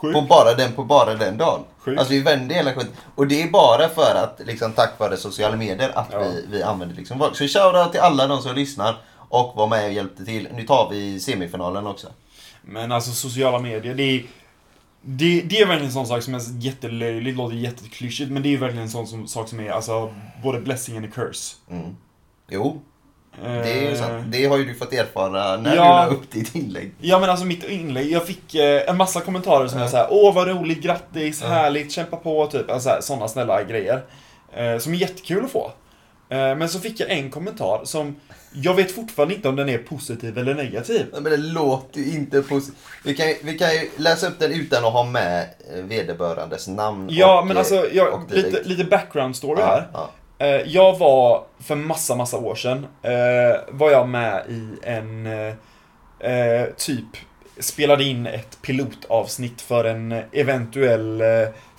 [0.00, 0.28] På Sjukt.
[0.28, 1.60] bara den, på bara den dagen.
[1.78, 1.98] Sjukt.
[1.98, 2.92] Alltså vi vände hela skiten.
[3.14, 6.18] Och det är bara för att, liksom tack vare sociala medier, att Ja.
[6.18, 7.36] vi, vi använder liksom folk.
[7.36, 8.96] Så shoutout till alla de som lyssnar
[9.28, 10.48] och var med och hjälpte till.
[10.54, 12.08] Nu tar vi semifinalen också.
[12.62, 14.24] Men alltså sociala medier, det är...
[15.02, 18.58] Det, det är verkligen en sån sak som är jättelöjligt, låter jätteklyschigt, men det är
[18.58, 21.56] verkligen en sån som, sak som är alltså både blessing and a curse.
[21.70, 21.96] Mm.
[22.48, 22.80] Jo,
[23.42, 24.24] det är ju Eh, sant.
[24.26, 25.82] Det har ju du fått erfara när Ja.
[25.82, 26.92] du la upp ditt inlägg.
[27.00, 29.84] Ja men alltså mitt inlägg, jag fick eh, en massa kommentarer som Ja.
[29.84, 31.48] är såhär Åh vad roligt, grattis, Ja.
[31.48, 32.70] härligt, kämpa på, typ.
[32.70, 34.02] Alltså, sådana snälla grejer.
[34.52, 35.72] Eh, som är jättekul att få.
[36.28, 38.16] Eh, men så fick jag en kommentar som
[38.52, 41.06] jag vet fortfarande inte om den är positiv eller negativ.
[41.12, 42.76] Men det låter ju inte positivt.
[43.04, 45.42] Vi kan, vi kan ju läsa upp den utan att ha med
[45.74, 49.88] eh, vederbörandes namn Ja och, men eh, alltså, jag, lite, lite background story här.
[49.92, 50.06] Ja, Eh,
[50.66, 55.54] jag var för massa, massa år sedan, eh, var jag med i en eh,
[56.32, 57.06] eh, typ,
[57.58, 61.26] spelade in ett pilotavsnitt för en eventuell eh,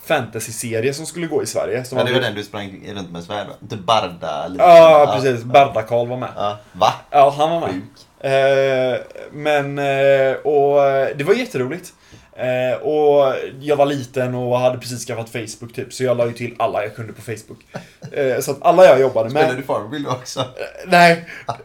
[0.05, 1.83] fantasy-serie som skulle gå i Sverige.
[1.85, 2.03] Som ja.
[2.03, 3.53] det var hade- den du sprang runt med svärd va?
[3.61, 4.47] Inte Barda?
[4.47, 4.63] lite.
[4.63, 5.43] Ja, precis.
[5.43, 6.29] Barda-Karl var med.
[6.35, 6.57] Ja.
[6.73, 6.93] Va?
[7.09, 7.69] Ja, han var med.
[7.69, 8.25] Sjuk.
[8.25, 8.99] Eh,
[9.31, 11.93] men, eh, och eh, det var jätteroligt.
[12.35, 16.33] Eh, och jag var liten och hade precis skaffat Facebook typ, så jag la ju
[16.33, 17.65] till alla jag kunde på Facebook.
[18.11, 19.41] Eh, så att alla jag jobbade med...
[19.41, 20.45] Spelade du Farmville också?
[20.87, 21.25] Nej.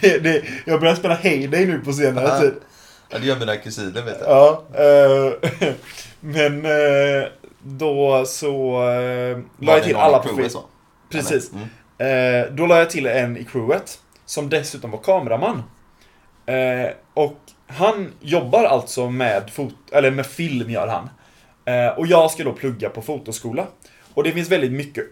[0.00, 2.54] det, det, jag börjar spela Heyday nu på senare tid.
[3.10, 4.28] Ja, det gör mina kusiner vet jag.
[4.28, 4.64] Ja.
[4.74, 5.32] Eh,
[6.20, 7.28] men eh,
[7.62, 10.64] då så eh, la jag till alla på Facebook.
[11.10, 11.50] Precis.
[11.52, 11.68] Mm.
[11.98, 15.62] Eh, då la jag till en i crewet, som dessutom var kameraman.
[16.46, 21.08] Eh, och han jobbar alltså med, fot eller med film, gör han.
[21.64, 23.66] Eh, och jag ska då plugga på fotoskola.
[24.14, 25.04] Och det finns väldigt mycket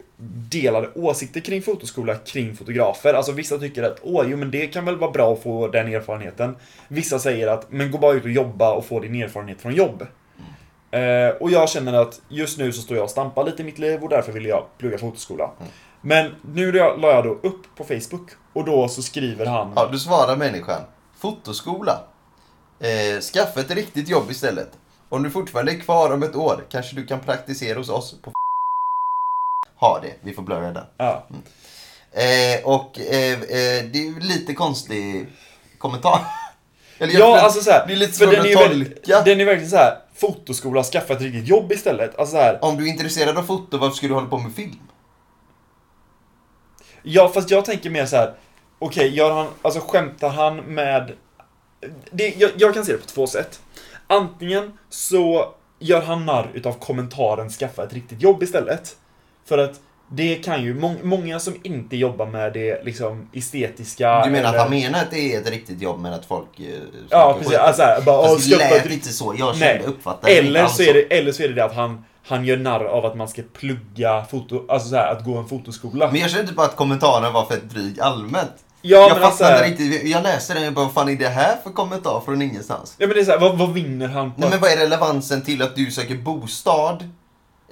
[0.50, 3.14] delade åsikter kring fotoskola, kring fotografer.
[3.14, 5.94] Alltså vissa tycker att åh, jo men det kan väl vara bra att få den
[5.94, 6.56] erfarenheten.
[6.88, 10.06] Vissa säger att men gå bara ut och jobba och få din erfarenhet från jobb.
[10.90, 13.78] Eh, och jag känner att just nu så står jag och stampar lite i mitt
[13.78, 15.50] liv och därför vill jag plugga fotoskola.
[16.00, 19.72] Men nu la jag då upp på Facebook och då så skriver han...
[19.76, 20.80] Ja, du svarar människan.
[21.18, 22.00] Fotoskola.
[22.80, 24.70] Eh, skaffa ett riktigt jobb istället.
[25.08, 28.32] Om du fortfarande är kvar om ett år kanske du kan praktisera hos oss på
[29.76, 30.84] Ha det, vi får blurra den.
[30.96, 31.26] Ja.
[32.12, 35.26] Eh, och eh, eh, det är ju lite konstig
[35.78, 36.20] kommentar.
[36.98, 39.22] Eller Ja, alltså så här, Det är lite svårt att tolka.
[39.24, 39.98] Den är verkligen så här.
[40.14, 42.18] fotoskola, skaffa ett riktigt jobb istället.
[42.18, 44.54] Alltså så här, Om du är intresserad av foto, varför ska du hålla på med
[44.54, 44.78] film?
[47.02, 48.34] ja fast jag tänker mer så här.
[48.78, 51.12] Okej, gör han, alltså skämtar han med...
[52.10, 53.60] Det, jag, jag kan se det på två sätt.
[54.06, 58.96] Antingen så gör han narr utav kommentaren skaffa ett riktigt jobb istället.
[59.48, 64.30] För att det kan ju, må, många som inte jobbar med det liksom estetiska Du
[64.30, 66.60] menar eller- att han menar att det är ett riktigt jobb men att folk...
[66.60, 66.66] eh,
[67.10, 67.54] Ja, precis.
[67.58, 69.34] Alltså här, bara, Fast det lät inte så.
[69.38, 69.74] Jag Nej.
[69.78, 71.74] kände, uppfattade det inte Eller alls så, är det, eller så är det det att
[71.74, 75.36] han, han gör narr av att man ska plugga foto, alltså så här, att gå
[75.36, 76.10] en fotoskola.
[76.10, 78.63] Men jag kände inte bara att kommentaren var för dryg allmänt.
[78.86, 80.08] Ja, jag men alltså, inte.
[80.08, 82.94] Jag läste den och bara, vad fan är det här för kommentar från ingenstans?
[82.98, 84.76] Ja men det är så här, vad, vad vinner han på Nej men vad är
[84.76, 87.04] relevansen till att du söker bostad?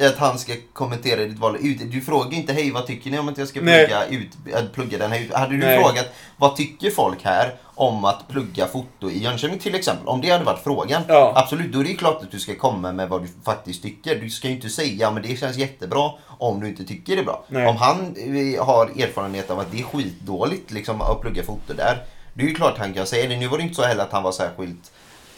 [0.00, 1.92] Att han ska kommentera ditt val ut.
[1.92, 3.86] Du frågar inte hej vad tycker ni om att jag ska Nej.
[3.86, 5.32] plugga, ut, äh, plugga den här ut.
[5.32, 5.82] Hade du Nej.
[5.82, 10.08] frågat vad tycker folk här om att plugga foto i Jönköping till exempel?
[10.08, 11.02] Om det hade varit frågan.
[11.08, 11.32] Ja.
[11.36, 14.20] Absolut, då är det klart att du ska komma med vad du faktiskt tycker.
[14.20, 17.24] Du ska ju inte säga men det känns jättebra om du inte tycker det är
[17.24, 17.44] bra.
[17.48, 17.66] Nej.
[17.66, 22.04] Om han eh, har erfarenhet av att det är skitdåligt liksom, att plugga foto där.
[22.34, 23.36] Det är ju klart han kan säga det.
[23.36, 24.92] Nu var det inte så heller att han var särskilt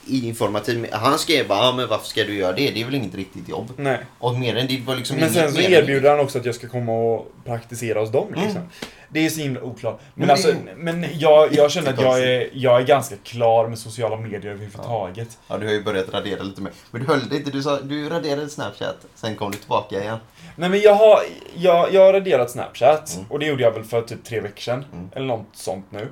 [0.07, 0.87] informativ.
[0.93, 2.71] Han skrev bara, ja, men varför ska du göra det?
[2.71, 3.73] Det är väl inget riktigt jobb.
[3.77, 3.99] Nej.
[4.19, 6.69] Och mer än det var liksom Men sen så erbjuder han också att jag ska
[6.69, 8.63] komma och praktisera hos dem liksom.
[9.15, 10.01] Det är så himla oklart.
[10.01, 13.17] Men, Men det alltså, är- men jag, jag känner att jag är, jag är ganska
[13.17, 15.39] klar med sociala medier överhuvudtaget.
[15.49, 16.73] Ja, du har ju börjat radera lite mer.
[16.91, 17.51] Men du höll det inte.
[17.51, 18.97] Du, sa, du raderade Snapchat.
[19.15, 20.19] Sen kom du tillbaka igen.
[20.57, 21.19] Nej men jag har,
[21.57, 23.27] jag, jag har raderat Snapchat Mm.
[23.31, 24.85] och det gjorde jag väl för typ tre veckor sedan.
[24.93, 25.09] Mm.
[25.15, 26.09] Eller något sånt nu.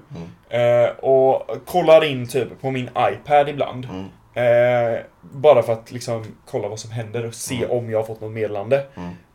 [0.50, 0.84] Mm.
[0.84, 3.84] Eh, och kollar in typ på min iPad ibland.
[3.84, 4.04] Mm.
[4.34, 7.70] Eh, bara för att liksom kolla vad som händer och se Mm.
[7.70, 8.86] om jag har fått något meddelande.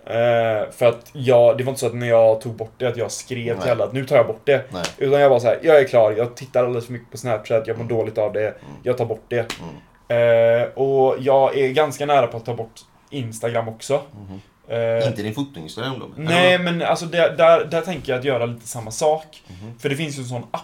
[0.10, 0.58] Mm.
[0.64, 2.98] Eh, för att jag, det var inte så att när jag tog bort det att
[2.98, 3.72] jag skrev till Nej.
[3.72, 4.66] alla att nu tar jag bort det.
[4.74, 4.84] Nej.
[4.98, 7.68] Utan jag var så här, jag är klar, jag tittar alldeles för mycket på Snapchat,
[7.68, 9.48] jag mår dåligt av det, jag tar bort det.
[9.60, 10.62] Mm.
[10.62, 14.02] Eh, och jag är ganska nära på att ta bort Instagram också.
[14.28, 14.42] Mhm.
[14.68, 16.06] Eh, Inte din fotoinstagram då?
[16.16, 19.44] Nej, men alltså där, där, där tänker jag att göra lite samma sak.
[19.48, 19.80] Mhm.
[19.80, 20.64] För det finns ju en sån app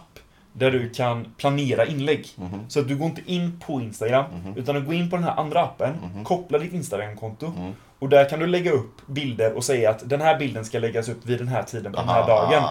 [0.54, 2.28] där du kan planera inlägg.
[2.36, 2.60] Mhm.
[2.70, 4.58] Så att du går inte in på Instagram, Mhm.
[4.58, 6.24] utan du går in på den här andra appen, Mhm.
[6.24, 7.74] kopplar ditt Instagram-konto Mm.
[8.04, 11.10] Och där kan du lägga upp bilder och säga att den här bilden ska läggas
[11.10, 12.64] upp vid den här tiden på den här dagen.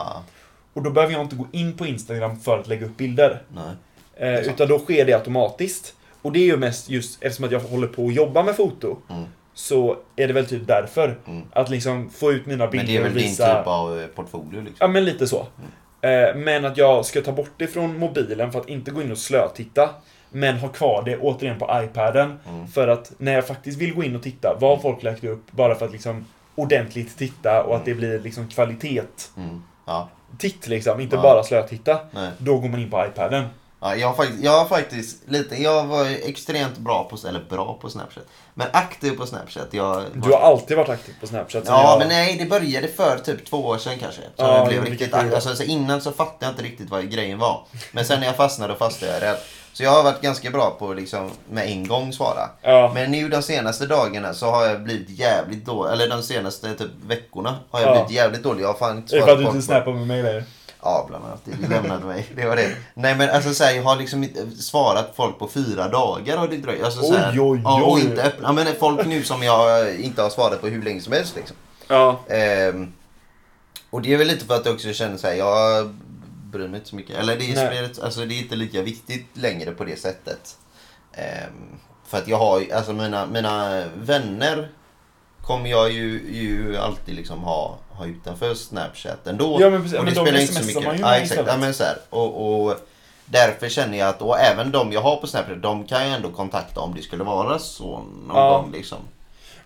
[0.72, 3.42] Och då behöver jag inte gå in på Instagram för att lägga upp bilder.
[4.16, 5.94] Eh, utan då sker det automatiskt.
[6.22, 8.96] Och det är ju mest just eftersom att jag håller på att jobba med foto.
[9.10, 9.24] Mm.
[9.54, 11.18] Så är det väl typ därför.
[11.26, 11.42] Mm.
[11.52, 13.58] Att liksom få ut mina bilder Men det är väl och din visa...
[13.58, 14.76] typ av eh, portfolio liksom?
[14.78, 15.46] Ja, men lite så.
[16.00, 19.12] Eh, Men att jag ska ta bort det från mobilen för att inte gå in
[19.12, 19.90] och slötitta.
[20.32, 22.38] Men ha kvar det återigen på iPaden.
[22.48, 22.66] Mm.
[22.68, 25.52] För att när jag faktiskt vill gå in och titta, vad har folk lagt upp?
[25.52, 29.02] Bara för att liksom ordentligt titta och att det blir liksom kvalitet.
[29.36, 29.62] Mm.
[29.86, 30.08] Ja.
[30.38, 31.22] Titt liksom, inte Ja.
[31.22, 31.98] bara slötitta.
[32.10, 32.30] Nej.
[32.38, 33.44] Då går man in på iPaden.
[33.82, 37.78] Ja, jag, har faktiskt, jag har faktiskt lite, jag var extremt bra på, eller bra
[37.80, 38.24] på Snapchat.
[38.54, 39.68] Men aktiv på Snapchat.
[39.70, 41.66] Jag, Du har alltid varit aktiv på Snapchat.
[41.66, 41.98] sen Ja, jag...
[41.98, 44.20] men nej, det började för typ två år sedan kanske.
[44.22, 45.34] Så Ja, jag blev riktigt aktiv.
[45.34, 47.60] Alltså, så innan så fattade jag inte riktigt vad grejen var.
[47.92, 49.44] Men sen när jag fastnade, då fastnade jag rätt.
[49.72, 52.50] Så jag har varit ganska bra på att liksom med en gång svara.
[52.62, 52.90] Ja.
[52.94, 55.92] Men nu de senaste dagarna så har jag blivit jävligt dålig.
[55.92, 57.92] Eller de senaste typ veckorna har jag Ja.
[57.94, 58.62] blivit jävligt dålig.
[58.62, 60.44] Jag har fan inte Det är för att du inte snappar med mig längre.
[60.82, 61.40] Ja, bland annat.
[61.44, 62.26] Det lämnade mig.
[62.36, 62.76] Det var det.
[62.94, 66.48] Nej men alltså så här, jag har liksom inte svarat folk på fyra dagar har
[66.48, 66.82] det dröjt.
[66.84, 68.00] Alltså, så här, Oj, oj, ja, och oj.
[68.00, 68.48] inte öppna.
[68.48, 71.56] Ja, men folk nu som jag inte har svarat på hur länge som helst liksom.
[71.88, 72.20] Ja.
[72.28, 72.92] Ehm,
[73.90, 75.94] och det är väl lite för att jag också känner så här, jag
[76.52, 77.16] bryr mig inte så mycket.
[77.18, 80.56] Eller det är, spelet, alltså, det är inte lika viktigt längre på det sättet.
[81.12, 84.68] Ehm, för att jag har ju- alltså mina, mina vänner
[85.42, 89.56] kommer jag ju, ju alltid liksom ha, ha utanför Snapchat ändå.
[89.60, 89.98] Ja, men precis.
[89.98, 90.84] och Men det de spelar inte så mycket.
[90.84, 91.42] man ju ja, exakt.
[91.46, 92.76] Ja, men så här, och, och
[93.26, 96.30] därför känner jag att, och även de jag har på Snapchat, de kan jag ändå
[96.30, 97.86] kontakta om det skulle vara så
[98.26, 98.58] någon Ja.
[98.58, 98.98] gång liksom.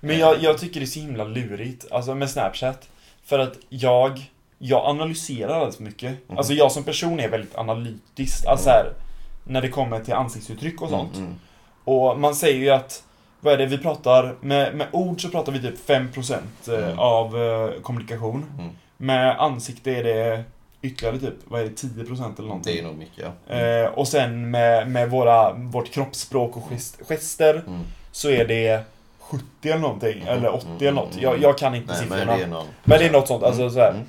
[0.00, 2.88] Men jag, jag tycker det är så himla lurigt, alltså med Snapchat.
[3.24, 6.28] För att jag, jag analyserar alldeles för mycket.
[6.28, 6.38] Mhm.
[6.38, 8.92] Alltså jag som person är väldigt analytisk, alltså här,
[9.44, 11.14] när det kommer till ansiktsuttryck och sånt.
[11.14, 11.38] Mm, mm.
[11.84, 13.02] Och man säger ju att,
[13.46, 16.32] vad är det vi pratar, med, med ord så pratar vi typ 5%
[16.68, 16.98] eh, Mm.
[16.98, 18.44] av eh, kommunikation.
[18.58, 18.70] Mm.
[18.96, 20.42] Med ansikte är det
[20.82, 22.74] ytterligare typ, vad är det, 10% eller någonting.
[22.74, 23.54] Det är nog mycket ja.
[23.54, 27.80] Eh, och sen med, med våra, vårt kroppsspråk och gest, gester Mm.
[28.12, 28.82] så är det
[29.20, 31.12] 70 eller någonting, Mm, eller 80 mm, eller något.
[31.12, 32.24] mm, Jag, jag kan inte Nej, siffrorna.
[32.26, 32.66] men det är någon...
[32.84, 33.80] Men det är något sånt, alltså så.
[33.80, 34.02] Mm,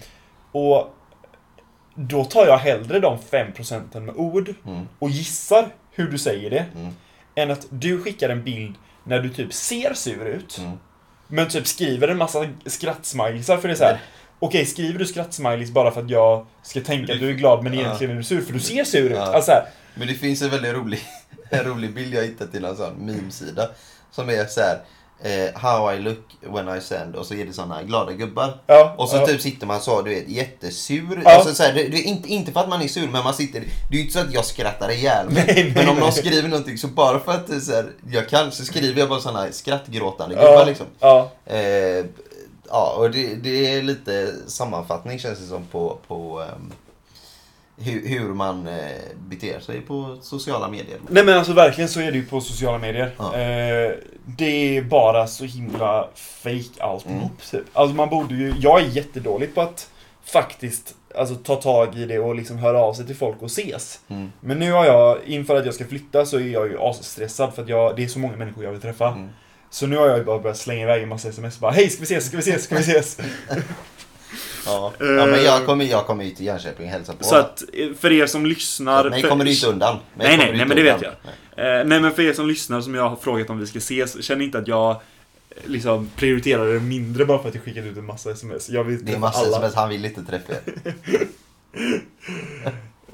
[0.52, 0.94] Och
[1.96, 6.66] då tar jag hellre de 5% med ord mm, och gissar hur du säger det,
[6.76, 6.94] mm,
[7.36, 8.76] än att du skickar en bild
[9.08, 10.72] när du typ ser sur ut, mm.
[11.28, 14.02] men typ skriver en massa skrattsmileysar för det är så här.
[14.40, 17.74] Okej, skriver du skrattsmileys bara för att jag ska tänka att du är glad men
[17.74, 19.18] egentligen är du sur för du ser sur ut?
[19.18, 19.66] Alltså här,
[19.96, 21.00] Men det finns en väldigt rolig,
[21.50, 23.70] en rolig bild jag hittat till en sån meme-sida.
[24.12, 24.80] Som är så här.
[25.24, 28.54] Eh, how I look when I send och så är det såna glada gubbar.
[28.68, 29.26] ja, Och så ja.
[29.26, 31.22] typ sitter man så, du vet, jättesur.
[31.26, 31.32] Ja.
[31.36, 33.34] Alltså, så här, det, det är inte, inte för att man är sur, men man
[33.34, 33.60] sitter...
[33.60, 35.44] Det är ju inte så att jag skrattar ihjäl mig.
[35.48, 38.52] Nej, nej, Men om någon skriver någonting så bara för att så här, jag kan
[38.52, 40.86] så skriver jag bara såna här skrattgråtande gubbar ja, liksom.
[41.00, 41.32] ja.
[41.46, 42.06] Eh,
[42.70, 46.72] ja, och det, det är lite sammanfattning känns det som på, på ehm,
[47.78, 48.76] hur, hur man eh,
[49.28, 50.98] beter sig på sociala medier.
[51.10, 53.12] Nej men alltså verkligen så är det ju på sociala medier.
[53.18, 53.36] Ja.
[53.36, 53.92] Eh,
[54.26, 57.30] det är bara så himla fake alltihop Mm.
[57.52, 57.64] typ.
[57.74, 59.90] Alltså man borde ju, jag är jättedålig på att
[60.26, 64.00] faktiskt alltså, ta tag i det och liksom höra av sig till folk och ses.
[64.08, 64.32] Mm.
[64.40, 67.62] Men nu har jag, inför att jag ska flytta så är jag ju asstressad för
[67.62, 69.08] att jag, det är så många människor jag vill träffa.
[69.08, 69.30] Mm.
[69.70, 72.00] Så nu har jag ju bara börjat slänga iväg en massa sms bara Hej ska
[72.00, 73.18] vi ses, ska vi ses, ska vi ses?
[74.66, 74.94] Ja.
[75.00, 77.24] ja, men jag kommer, jag kommer ju till Jönköping och hälsa på.
[77.24, 79.04] så att eh, för er som lyssnar...
[79.04, 79.98] Så mig för- kommer du inte undan.
[80.16, 81.12] Nej, nej, nej, inte men det vet jag.
[81.80, 84.24] Eh, nej men för er som lyssnar som jag har frågat om vi ska ses,
[84.24, 84.98] känn inte att jag eh,
[85.66, 88.70] liksom prioriterar det mindre bara för att jag skickat ut en massa sms.
[88.70, 89.58] Jag vill Det är träffa massa alla.
[89.58, 90.62] sms, han vill inte träffa er.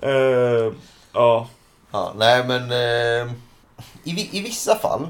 [0.02, 0.72] Eh,
[1.14, 1.50] ja.
[1.92, 3.32] Ja, nej men eh,
[4.04, 5.08] i, i vissa fall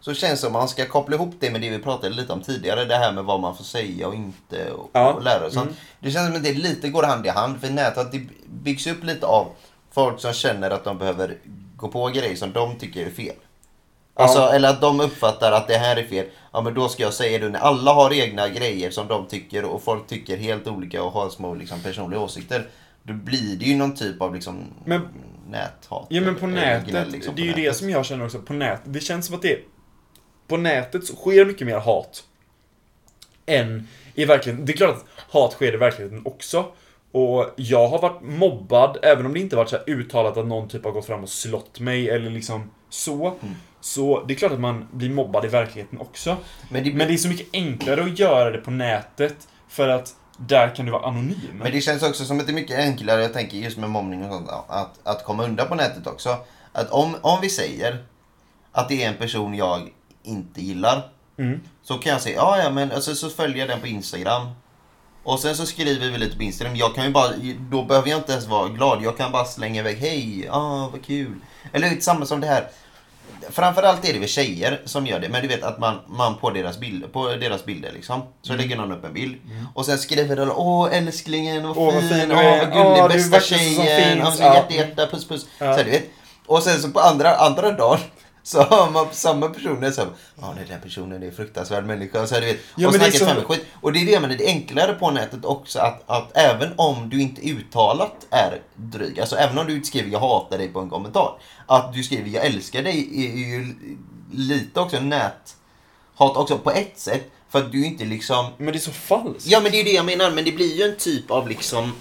[0.00, 2.32] så känns det som att man ska koppla ihop det med det vi pratade lite
[2.32, 2.84] om tidigare.
[2.84, 5.12] Det här med vad man får säga och inte och, Ja.
[5.12, 5.62] och lära sig.
[5.62, 5.74] Mm.
[6.00, 7.60] Det känns som att det lite går hand i hand.
[7.60, 9.46] För nätet det byggs upp lite av
[9.92, 11.36] folk som känner att de behöver
[11.76, 13.34] gå på grejer som de tycker är fel.
[14.14, 14.52] Alltså, Ja.
[14.52, 16.26] eller att de uppfattar att det här är fel.
[16.52, 17.48] Ja men då ska jag säga det.
[17.48, 21.28] När alla har egna grejer som de tycker och folk tycker helt olika och har
[21.30, 22.68] små liksom, personliga åsikter.
[23.02, 25.08] Då blir det ju någon typ av liksom Men-
[25.50, 26.06] näthat.
[26.08, 28.52] ja men på nätet, gnäll, liksom, det är ju det som jag känner också på
[28.52, 28.82] nätet.
[28.84, 29.58] Det känns som att det
[30.50, 32.24] på nätet så sker mycket mer hat.
[33.46, 34.66] Än i verkligheten.
[34.66, 36.64] Det är klart att hat sker i verkligheten också.
[37.12, 40.84] Och jag har varit mobbad, även om det inte varit så uttalat att någon typ
[40.84, 43.26] har gått fram och slått mig eller liksom så.
[43.26, 43.54] Mm.
[43.80, 46.36] Så det är klart att man blir mobbad i verkligheten också.
[46.70, 50.14] Men det, Men det är så mycket enklare att göra det på nätet för att
[50.36, 51.36] där kan du vara anonym.
[51.62, 54.24] Men det känns också som att det är mycket enklare, jag tänker just med mobbning
[54.24, 56.36] och sånt, att, att komma undan på nätet också.
[56.72, 58.04] Att om, om vi säger
[58.72, 59.88] att det är en person jag
[60.22, 61.02] inte gillar,
[61.38, 61.60] Mm.
[61.82, 64.48] så kan jag säga, ja ja men alltså, så följer jag den på Instagram.
[65.24, 66.76] Och sen så skriver vi lite på Instagram.
[66.76, 67.28] Jag kan ju bara,
[67.70, 69.02] då behöver jag inte ens vara glad.
[69.02, 71.34] Jag kan bara slänga iväg, hej, ah vad kul.
[71.72, 72.68] Eller lite samma som det här.
[73.50, 75.28] Framförallt är det väl tjejer som gör det.
[75.28, 78.22] Men du vet att man, man på, deras bild, på deras bilder liksom.
[78.42, 79.36] Så lägger någon upp en bild.
[79.74, 83.02] Och sen skriver de åh älsklingen, vad Åh, vad fin, fin du åh vad gullig,
[83.02, 84.16] Åh, bästa tjejen.
[84.24, 84.36] finns.
[84.36, 84.54] Så Ja.
[84.54, 85.46] hjärta, hjärta, puss puss.
[85.58, 85.76] Ja.
[85.78, 86.04] Så du vet.
[86.46, 87.98] Och sen så på andra, andra dagen
[88.42, 90.06] så har man samma personer som
[90.40, 92.26] ja den där personen är en fruktansvärd människa.
[92.26, 93.66] Så här, du vet, Ja, och men det snackar så- skit.
[93.80, 97.08] Och det är det menar, det är enklare på nätet också att, att även om
[97.08, 100.80] du inte uttalat är dryg, alltså även om du inte skriver jag hatar dig på
[100.80, 103.74] en kommentar, att du skriver jag älskar dig är ju
[104.32, 105.56] lite också näthat
[106.36, 107.30] också på ett sätt.
[107.48, 109.46] För att du inte liksom Men det är så falskt.
[109.46, 111.92] Ja men det är det jag menar, men det blir ju en typ av liksom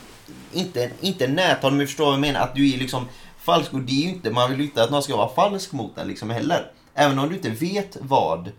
[0.53, 3.07] inte, inte näthat, men du förstår vad jag menar, att du är liksom
[3.49, 5.71] falsk och det är ju inte, man vill ju inte att någon ska vara falsk
[5.71, 6.71] mot en liksom heller.
[6.93, 8.51] Även om du inte vet vad,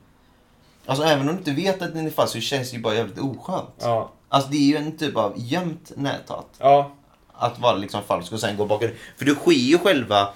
[0.87, 2.94] alltså även om du inte vet att den är falsk så känns det ju bara
[2.94, 3.74] jävligt oskönt.
[3.79, 4.11] Ja.
[4.29, 6.46] Alltså det är ju en typ av gömt näthat.
[6.59, 6.90] Ja.
[7.33, 10.29] Att vara liksom falsk och sen gå bakom, för det sker ju själva,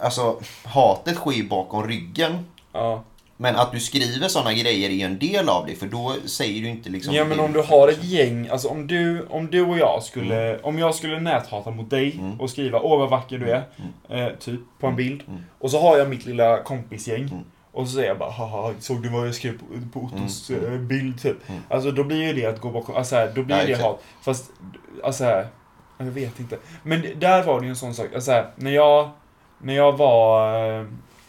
[0.00, 2.46] alltså hatet sker ju bakom ryggen.
[2.72, 3.02] Ja.
[3.36, 6.62] Men att du skriver sådana grejer är ju en del av det, för då säger
[6.62, 7.14] du inte liksom...
[7.14, 10.58] Ja men om du har ett gäng, alltså om du, om du och jag skulle,
[10.58, 12.40] om jag skulle näthata mot dig Mm.
[12.40, 13.62] och skriva åh vad vacker du är,
[14.08, 15.22] eh, typ på en bild.
[15.58, 17.22] Och så har jag mitt lilla kompisgäng.
[17.22, 17.38] Mm.
[17.72, 20.72] Och så säger jag bara haha, såg du vad jag skrev på, på Ottos Mm.
[20.74, 21.48] eh, bild typ?
[21.48, 21.62] Mm.
[21.70, 24.02] Alltså då blir ju det att gå bakom, alltså här, då blir Ja, det hat.
[24.22, 24.50] Fast,
[25.04, 25.46] alltså här,
[25.98, 26.58] jag vet inte.
[26.82, 29.10] Men där var det ju en sån sak, alltså här, när jag,
[29.58, 30.86] när jag var eh,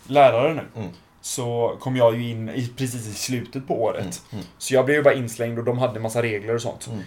[0.08, 0.84] lärare nu.
[1.27, 4.01] Så kom jag ju in i, precis i slutet på året.
[4.01, 4.45] Mm, mm.
[4.57, 6.87] Så jag blev ju bara inslängd och de hade en massa regler och sånt.
[6.87, 7.03] Mm.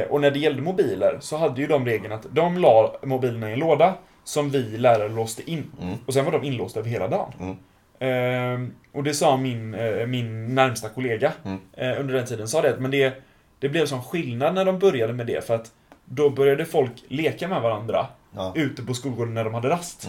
[0.00, 3.50] Eh, och när det gällde mobiler så hade ju de reglerna att de la mobilerna
[3.50, 5.64] i en låda som vi lärare låste in.
[5.82, 5.94] Mm.
[6.06, 7.56] Och sen var de inlåsta över hela dagen.
[7.98, 11.58] Eh, och det sa min, eh, min närmsta kollega Mm.
[11.72, 12.48] eh, under den tiden.
[12.48, 13.22] Sa det, att men det,
[13.58, 15.46] det blev sån skillnad när de började med det.
[15.46, 15.72] För att
[16.04, 18.06] då började folk leka med varandra
[18.36, 18.52] Ja.
[18.56, 20.08] ute på skolgården när de hade rast.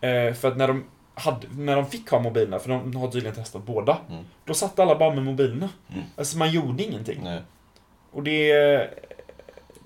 [0.00, 0.84] Eh, för att när de,
[1.20, 4.24] hade, när de fick ha mobilerna, för de har tydligen testat båda, Mm.
[4.44, 5.68] då satt alla bara med mobilerna.
[5.92, 6.02] Mm.
[6.16, 7.20] Alltså man gjorde ingenting.
[7.24, 7.42] Nej.
[8.12, 8.52] Och det,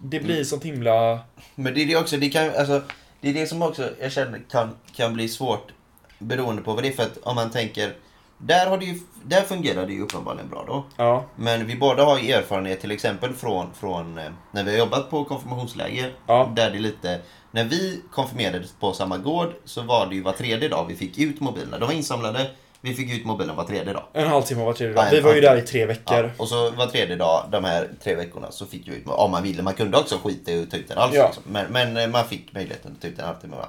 [0.02, 0.44] det blir Mm.
[0.44, 1.18] sånt himla...
[1.54, 2.82] Men det är det också, det kan, alltså,
[3.20, 5.72] det är det som också jag känner kan, kan bli svårt
[6.18, 6.92] beroende på vad det är.
[6.92, 7.92] För att om man tänker,
[8.38, 10.84] där, har det ju, där fungerar det ju uppenbarligen bra då.
[10.96, 14.78] Ja, Men vi båda har ju erfarenhet till exempel från, från eh, när vi har
[14.78, 16.12] jobbat på konfirmationsläger.
[16.26, 16.52] Ja.
[16.56, 17.20] Där det är lite,
[17.54, 21.18] när vi konfirmerades på samma gård så var det ju var tredje dag vi fick
[21.18, 21.78] ut mobilerna.
[21.78, 24.02] De var insamlade, vi fick ut mobilen var tredje dag.
[24.12, 25.08] en halvtimme var tredje Ja, dag.
[25.08, 26.30] en Vi var ju där i tre Ja, veckor.
[26.38, 29.42] och så var tredje dag, de här tre veckorna, så fick vi ut om man
[29.42, 29.62] ville.
[29.62, 31.14] Man kunde också skita i att ta ut den alls.
[31.14, 31.26] Ja.
[31.26, 31.42] Liksom.
[31.46, 33.56] Men, men eh, man fick möjligheten att ta ut en halvtimme.
[33.56, 33.68] Va?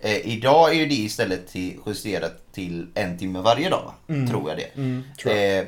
[0.00, 3.82] Eh, idag är ju det istället till, justerat till en timme varje dag.
[3.84, 4.14] Va?
[4.14, 4.28] Mm.
[4.30, 4.76] Tror jag det.
[4.76, 5.58] Mm, tror jag.
[5.58, 5.64] Eh,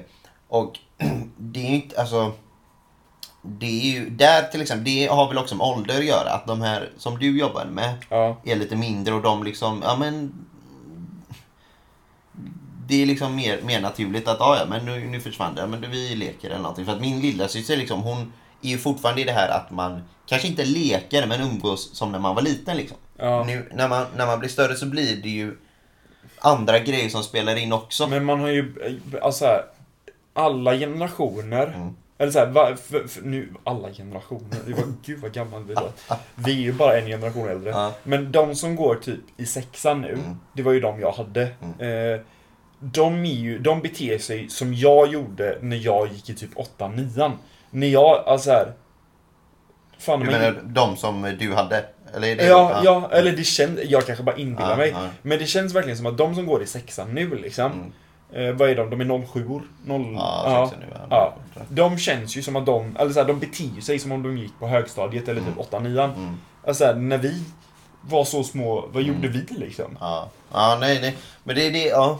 [0.48, 0.78] och
[1.38, 2.32] det är ju inte, alltså.
[3.48, 6.30] Det är ju, där till exempel, det har väl också med ålder att göra.
[6.30, 8.36] Att de här som du jobbar med Ja.
[8.44, 10.32] är lite mindre och de liksom, ja men.
[12.86, 15.90] Det är liksom mer, mer naturligt att, ja ja men nu, nu försvann det, men
[15.90, 16.84] vi leker eller någonting.
[16.84, 18.32] För att min lilla syster liksom, hon
[18.62, 22.18] är ju fortfarande i det här att man kanske inte leker men umgås som när
[22.18, 22.96] man var liten liksom.
[23.16, 23.44] Ja.
[23.44, 25.56] Nu när man, när man blir större så blir det ju
[26.40, 28.06] andra grejer som spelar in också.
[28.06, 28.74] Men man har ju,
[29.22, 29.64] alltså här,
[30.32, 31.66] alla generationer.
[31.66, 31.96] Mm.
[32.18, 34.58] Eller såhär, va, för, för, nu, alla generationer.
[34.66, 36.16] Det var, gud vad gammal vi låter.
[36.34, 37.70] Vi är ju bara en generation äldre.
[37.70, 37.92] Ja.
[38.02, 40.36] Men de som går typ i sexan nu, Mm.
[40.52, 41.42] det var ju de jag hade.
[41.78, 42.20] Eh,
[42.80, 46.88] de, är ju, de beter sig som jag gjorde när jag gick i typ 8
[46.88, 47.32] 9
[47.70, 48.72] När jag, alltså här.
[49.98, 51.84] Fan, Du men, menar de som du hade?
[52.14, 54.94] Eller det ja, ja, eller det känns, jag kanske bara inbillar Ja, mig.
[55.22, 57.72] Men det känns verkligen som att de som går i sexan nu liksom.
[57.72, 57.92] Mm.
[58.32, 58.90] Eh, vad är de?
[58.90, 61.34] De är 07 or 0, Ja, sexan nu, ja.
[61.54, 61.62] ja.
[61.68, 64.38] De känns ju som att de, eller så här, de beter sig som om de
[64.38, 66.36] gick på högstadiet eller typ 8 9 Mm.
[66.66, 67.44] Alltså här, när vi
[68.00, 69.96] var så små, vad gjorde vi liksom?
[70.00, 70.28] Ja.
[70.52, 71.16] ja, nej, nej.
[71.44, 72.18] Men det är det, ja.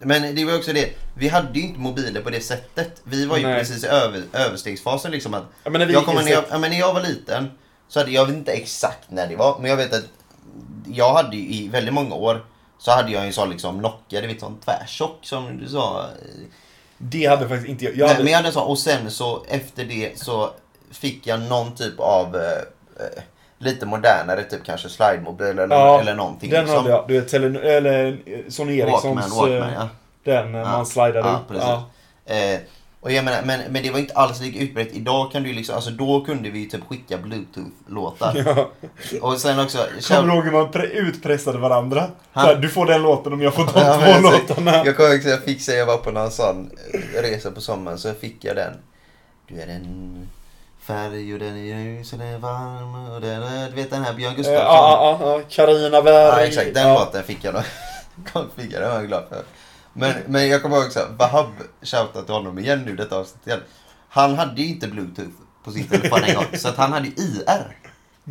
[0.00, 3.00] Men det var också det, vi hade ju inte mobiler på det sättet.
[3.04, 3.58] Vi var ju Nej.
[3.58, 5.34] precis i över, överstegsfasen liksom.
[5.34, 7.50] Att Ja, men när vi jag kommer när jag, ja, men när jag var liten,
[7.88, 10.04] så hade jag vet inte exakt när det var, men jag vet att
[10.86, 12.44] jag hade ju i väldigt många år
[12.78, 16.06] så hade jag en sån liksom Nokia, du vet sån tvärtjock som du sa.
[16.98, 17.94] Det hade faktiskt inte jag.
[17.94, 20.50] jag Nej, hade, men jag hade en sån och sen så efter det så
[20.90, 22.42] fick jag någon typ av eh,
[23.04, 23.22] eh,
[23.58, 26.50] lite modernare, typ kanske slide-mobil eller, Ja, eller någonting.
[26.50, 26.76] Den liksom.
[26.82, 27.04] hade jag.
[27.08, 28.18] Du vet, tele, eller
[28.50, 29.36] Sony Walkman, Ericssons.
[29.36, 29.88] Walkman eh, ja.
[30.24, 30.64] Den när Ja.
[30.68, 31.56] man slidade Ja, upp.
[32.26, 32.60] Eh,
[33.00, 34.88] och jag menar, men, men det var inte alls lika utbrett.
[34.92, 38.44] Idag kan du liksom, alltså då kunde vi ju typ skicka bluetooth-låtar.
[38.46, 38.70] Ja.
[39.20, 39.78] Och sen också...
[40.08, 42.00] Kommer du ihåg hur man pre- utpressade varandra?
[42.32, 42.42] Ha?
[42.42, 44.84] Så här, du får den låten om jag får de Ja, två men låtarna.
[44.84, 46.70] Jag kommer ihåg jag fick säga, jag var på någon sån
[47.14, 48.72] resa på sommaren så fick jag den.
[49.48, 50.28] Du är en
[50.80, 53.70] färg och den är ljus och den är varm och den är...
[53.70, 54.64] Du vet den här Björn Gustafsson?
[54.64, 55.42] Ja, ja, ja.
[55.48, 56.40] Carina Berg.
[56.40, 56.74] Ja, exakt.
[56.74, 56.98] Den ja.
[56.98, 57.62] låten fick jag då.
[58.56, 59.42] fick jag, det var jag glad för.
[59.98, 61.46] Men, men jag kommer ihåg också, Wahab,
[61.82, 63.60] shoutout till honom igen nu detta avsnitt igen.
[64.08, 65.30] Han hade ju inte bluetooth
[65.64, 67.76] på sin telefon en gång, så att han hade ju IR.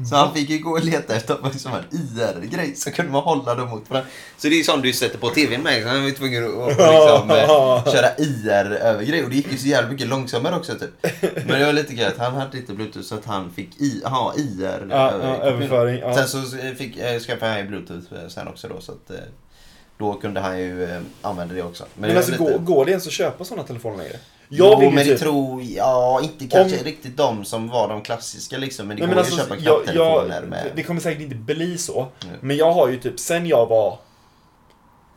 [0.10, 3.56] Så han fick ju gå och leta efter liksom en IR-grej, så kunde man hålla
[3.56, 4.10] dem mot varandra.
[4.38, 6.72] Så det är ju sånt du sätter på tvn med, så han var tvungen att
[6.72, 9.24] att liksom, eh, köra IR-övergrej.
[9.24, 11.24] Och det gick ju så jävla mycket långsammare också typ.
[11.46, 14.34] Men det var lite gött, han hade inte bluetooth så att han fick I, ha
[14.38, 14.88] IR.
[14.90, 16.00] Ja, ja, överföring.
[16.00, 16.16] Ja.
[16.16, 19.18] Sen så fick, eh, skaffade han ju bluetooth eh, sen också då så att eh,
[19.98, 21.86] då kunde han ju eh, använda det också.
[21.96, 24.16] Men, var alltså, lite- går, går det ens att köpa sådana telefoner längre?
[24.50, 25.20] Jag vill jo, ju men det typ...
[25.20, 28.88] tror ja, inte kanske Om- riktigt de som var de klassiska liksom.
[28.88, 30.72] Men det Nej, går men ju alltså, att köpa jag, knapptelefoner jag, med.
[30.76, 32.00] Det kommer säkert inte bli så.
[32.24, 32.36] Mm.
[32.42, 34.00] Men jag har ju typ, sen jag var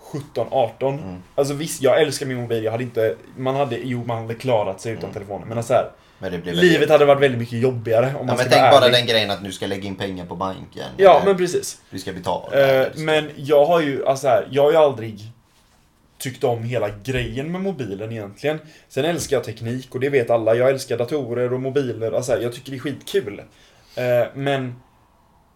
[0.00, 0.98] 17, 18.
[0.98, 1.22] Mm.
[1.34, 2.64] Alltså visst, jag älskar min mobil.
[2.64, 5.14] Jag hade inte, man hade, jo man hade klarat sig utan Mm.
[5.14, 5.48] telefonen.
[5.48, 5.90] Men alltså här,
[6.20, 8.92] Blir livet hade varit väldigt mycket jobbigare om Ja, man men tänk bara ärlig.
[8.92, 10.84] den grejen att du ska lägga in pengar på banken.
[10.96, 11.80] Ja, men precis.
[11.90, 12.50] Du ska betala.
[12.94, 13.00] Så.
[13.00, 15.20] men jag har ju, alltså här, jag har ju aldrig
[16.18, 18.58] tyckt om hela grejen med mobilen egentligen.
[18.88, 20.54] Sen älskar jag teknik och det vet alla.
[20.54, 22.12] Jag älskar datorer och mobiler.
[22.12, 23.42] Alltså här, jag tycker det är skitkul.
[23.94, 24.74] Eh, men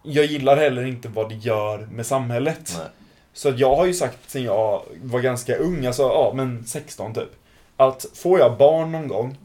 [0.03, 2.73] jag gillar heller inte vad det gör med samhället.
[2.77, 2.87] Nej.
[3.33, 7.29] Så jag har ju sagt sen jag var ganska ung, alltså ja men 16 typ.
[7.77, 9.37] Att får jag barn någon gång,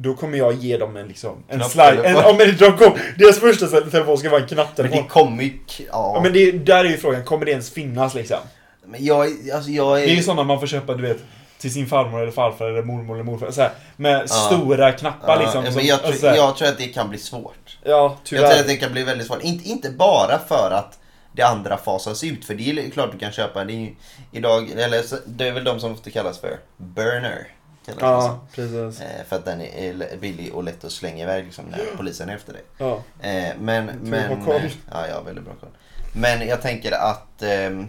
[0.00, 2.02] då kommer jag ge dem en liksom, en slide.
[2.04, 5.02] En, ja men de kom, deras första telefon ska vara en Men knapptelefon.
[5.02, 5.52] det kommer ju...
[5.78, 5.84] Ja.
[6.14, 8.38] Ja men det, där är ju frågan, kommer det ens finnas liksom?
[8.86, 10.06] Men jag, alltså jag är...
[10.06, 11.18] Det är ju sådana man får köpa, du vet,
[11.58, 13.50] till sin farmor eller farfar eller mormor eller morfar.
[13.50, 14.26] Så här, med Ja.
[14.26, 15.62] stora knappar Ja, liksom.
[15.64, 17.78] men som- jag, tror, alltså jag tror att det kan bli svårt.
[17.82, 18.60] ja, Jag tror tyvärr.
[18.60, 19.42] att det kan bli väldigt svårt.
[19.42, 20.98] Inte, inte bara för att
[21.32, 23.64] det andra fasas ut, för det är klart du kan köpa.
[23.64, 23.90] Det är
[24.32, 27.46] idag, eller det är väl de som ofta kallas för burner.
[27.94, 29.00] Det Ja, precis.
[29.00, 32.34] Eh, för att den är billig och lätt att slänga iväg liksom, när polisen är
[32.34, 32.62] efter dig.
[32.78, 33.02] Ja.
[33.20, 34.54] Eh, men, men, koll.
[34.56, 35.70] eh, ja, jag har väldigt bra koll.
[36.12, 37.88] Men jag tänker att, ehm,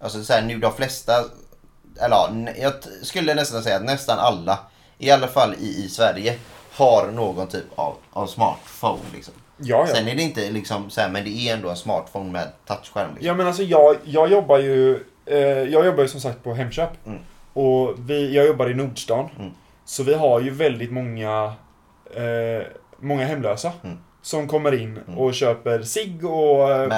[0.00, 1.12] alltså så här, nu de flesta,
[2.00, 4.58] eller ja, jag skulle nästan säga att nästan alla,
[4.98, 6.38] i alla fall i, i Sverige,
[6.72, 9.02] har någon typ av, av smartphone.
[9.14, 9.34] Liksom.
[9.56, 9.94] Ja, ja.
[9.94, 13.08] Sen är det inte liksom så här, men det är ändå en smartphone med touchskärm.
[13.10, 13.26] Liksom.
[13.26, 17.06] Ja men alltså jag, jag jobbar ju eh, Jag jobbar ju som sagt på Hemköp
[17.06, 17.18] Mm.
[17.58, 19.50] Och vi, jag jobbar i Nordstan Mm.
[19.84, 21.52] Så vi har ju väldigt många
[22.14, 22.66] eh,
[23.00, 23.98] Många hemlösa Mm.
[24.22, 25.18] Som kommer in Mm.
[25.18, 26.88] och köper cigg och, eh,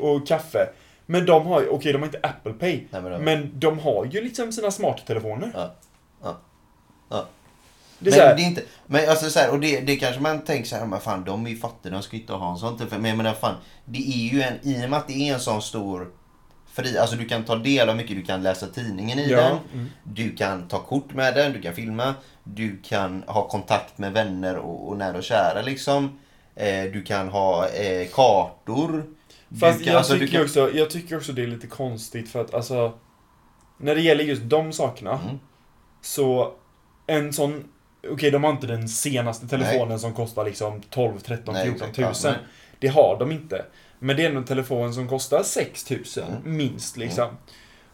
[0.00, 0.68] och kaffe
[1.06, 3.78] Men de har ju, okej de har inte Apple Pay Nej, men, de- Men de
[3.78, 5.74] har ju liksom sina smarttelefoner Ja.
[6.22, 6.36] Ja.
[7.10, 7.24] Ja.
[7.98, 10.44] Det är men det är inte, men alltså så här, och det, det kanske man
[10.44, 12.76] tänker så här, men fan de är ju fattiga, de ska inte ha en sån
[12.78, 13.00] telefon.
[13.02, 13.54] Men jag menar fan,
[13.84, 16.08] det är ju en, i och med att det är en sån stor
[16.76, 19.58] fri, alltså du kan ta del av mycket, du kan läsa tidningen i ja, den,
[19.72, 19.90] mm.
[20.04, 22.14] du kan ta kort med den, du kan filma,
[22.44, 26.18] du kan ha kontakt med vänner och, och nära och kära liksom.
[26.54, 29.04] Eh, du kan ha eh, kartor.
[29.60, 32.40] Fast kan, jag, alltså, tycker kan, också, jag tycker också det är lite konstigt för
[32.40, 32.92] att alltså
[33.78, 35.38] När det gäller just de sakerna Mm.
[36.02, 36.52] Så
[37.06, 37.64] En sån
[38.10, 41.98] Okej, de har inte den senaste telefonen som kostar liksom 12, 13, Nej, 14 exakt.
[41.98, 42.32] Ja, tusen.
[42.32, 42.42] nej.
[42.78, 43.64] det har de inte.
[44.06, 46.56] Men det är ändå en telefon som kostar 6 tusen Mm.
[46.56, 47.28] minst liksom.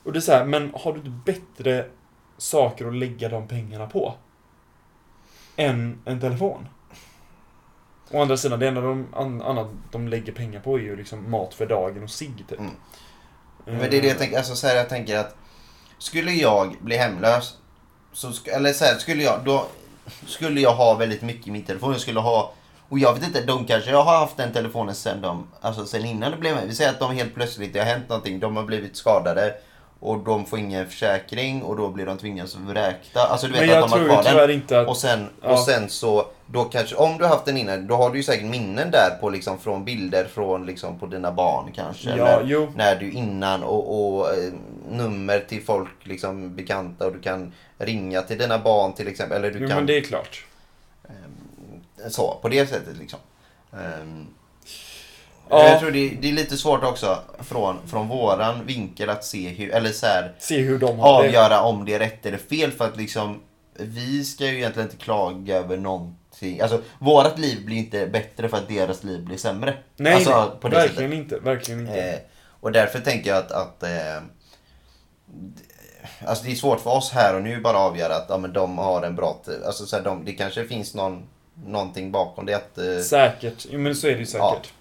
[0.03, 1.87] Och det är så här, men har du inte bättre
[2.39, 4.15] saker att lägga de pengarna på?
[5.57, 6.69] Än en telefon?
[8.11, 11.31] Å andra sidan, det enda de, an, annat de lägger pengar på är ju liksom
[11.31, 12.59] mat för dagen och cigg typ.
[12.59, 12.73] Mm.
[13.65, 15.37] Men det är det jag tänker, alltså så här, jag tänker att
[15.99, 17.57] skulle jag bli hemlös,
[18.13, 19.67] så eller så här, skulle jag, då
[20.27, 21.93] skulle jag ha väldigt mycket i min telefon.
[21.93, 22.53] Jag skulle ha,
[22.93, 26.05] och jag vet inte, de kanske jag har haft den telefonen sen de, alltså sen
[26.05, 28.65] innan det blev Vi säger att de helt plötsligt, det har hänt någonting, de har
[28.65, 29.55] blivit skadade
[30.01, 33.21] och de får ingen försäkring och då blir de tvingade att vräkta.
[33.21, 34.81] Alltså du vet att de har kvar den.
[34.81, 34.89] att...
[34.89, 35.53] Och sen, Ja.
[35.53, 38.23] och sen så, då kanske, om du har haft den innan, då har du ju
[38.23, 42.11] säkert minnen där på liksom från bilder från liksom på dina barn kanske.
[42.17, 42.73] Ja, eller jo.
[42.77, 44.53] när du innan och, och eh,
[44.91, 49.39] nummer till folk, liksom bekanta och du kan ringa till dina barn till exempel.
[49.39, 50.45] Eller du Jo, kan, men det är klart.
[52.09, 53.19] Så, på det sättet liksom.
[53.73, 54.27] Ehm,
[55.51, 55.69] Ja.
[55.69, 59.71] Jag tror det, det är lite svårt också från, från våran vinkel att se hur,
[59.71, 61.29] eller så här, Se hur de har det.
[61.29, 63.41] avgöra om det är rätt eller fel för att liksom
[63.75, 66.61] vi ska ju egentligen inte klaga över någonting.
[66.61, 69.75] Alltså, vårat liv blir inte bättre för att deras liv blir sämre.
[69.97, 71.25] Nej, alltså, nej på det verkligen sättet.
[71.25, 71.39] inte.
[71.39, 72.03] Verkligen inte.
[72.11, 72.19] Eh,
[72.61, 74.23] och därför tänker jag att, att eh,
[76.27, 78.79] Alltså det är svårt för oss här och nu bara avgöra att ja, men de
[78.79, 79.63] har en bra tid.
[79.63, 81.23] Alltså så här, de, det kanske finns någon,
[81.67, 82.55] någonting bakom det.
[82.55, 83.67] Att, eh, Säkert.
[83.71, 84.51] Jo, men så är det ju Ja.
[84.61, 84.73] säkert.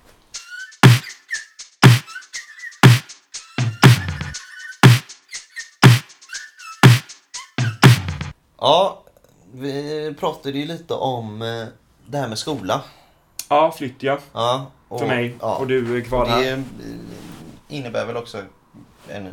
[8.58, 9.04] ja,
[9.54, 11.66] vi pratade ju lite om eh,
[12.08, 12.82] det här med skola.
[13.50, 14.18] Ja, flytt ja.
[14.34, 15.36] Ja, och, För mig.
[15.42, 16.42] Ja, Och du är kvar här.
[16.44, 16.64] det
[17.76, 18.44] innebär väl också
[19.08, 19.30] en...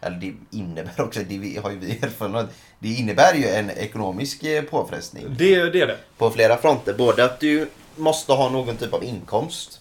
[0.00, 2.46] Eller det innebär också, det har ju vi erfarenhet
[2.78, 5.24] Det innebär ju en ekonomisk eh, påfrestning.
[5.28, 5.96] Det, det är det.
[6.18, 6.94] på flera fronter.
[6.94, 9.80] Både att du måste ha någon typ av inkomst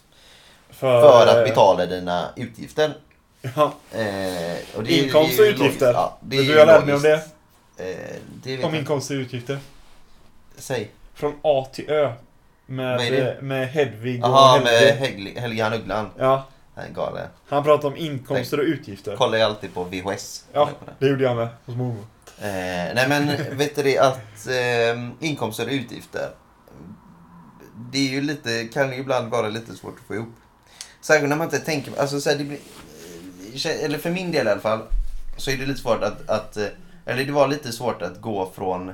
[0.69, 2.93] För, för att betala dina utgifter.
[3.41, 3.73] Ja.
[3.91, 5.93] Eh, och Inkomst och utgifter.
[5.93, 7.21] Ja, det Vet du jag lärde mig om det?
[7.77, 9.59] Eh, det Om inkomst och utgifter.
[10.57, 10.91] Säg.
[11.13, 12.13] Från A till Ö.
[12.65, 14.91] Med, med Hedvig och med Helge.
[14.91, 16.09] Helge, Helge han Ugglan.
[16.17, 16.45] Ja,
[16.75, 17.27] Han är galen.
[17.47, 19.15] han pratar om inkomster och utgifter.
[19.15, 20.45] Kollar ju alltid på VHS.
[20.53, 20.69] Ja,
[20.99, 22.05] det gjorde jag med hos mormor.
[22.37, 26.29] Eh, nej men vet du det att eh, inkomster och utgifter.
[27.91, 30.35] Det är ju lite, kan ju ibland vara lite svårt att få ihop.
[31.01, 32.59] Särskilt när man inte tänker, alltså så här, det blir,
[33.65, 34.81] eh, eller för min del i alla fall.
[35.37, 36.67] Så är det lite svårt att, att eh,
[37.05, 38.93] eller det var lite svårt att gå från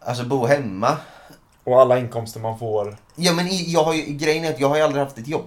[0.00, 0.96] Alltså bo hemma.
[1.64, 2.96] Och alla inkomster man får.
[3.14, 5.46] Ja men jag har ju, grejen är att jag har ju aldrig haft ett jobb.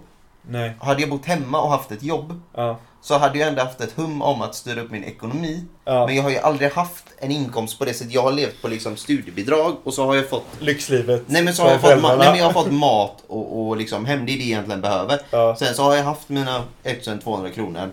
[0.50, 0.72] Nej.
[0.80, 2.78] Hade jag bott hemma och haft ett jobb Ja.
[3.02, 5.64] så hade jag ändå haft ett hum om att styra upp min ekonomi.
[5.86, 6.06] ja.
[6.06, 8.14] Men jag har ju aldrig haft en inkomst på det sättet.
[8.14, 11.24] Jag har levt på liksom studiebidrag och så har jag fått Lyxlivet.
[11.28, 13.78] Nej men så har jag fått, ma- nej, men jag har fått mat och, och
[13.78, 15.20] liksom hem, det är det jag egentligen behöver.
[15.32, 15.56] Ja.
[15.60, 17.91] Sen så har jag haft mina 1200 kronor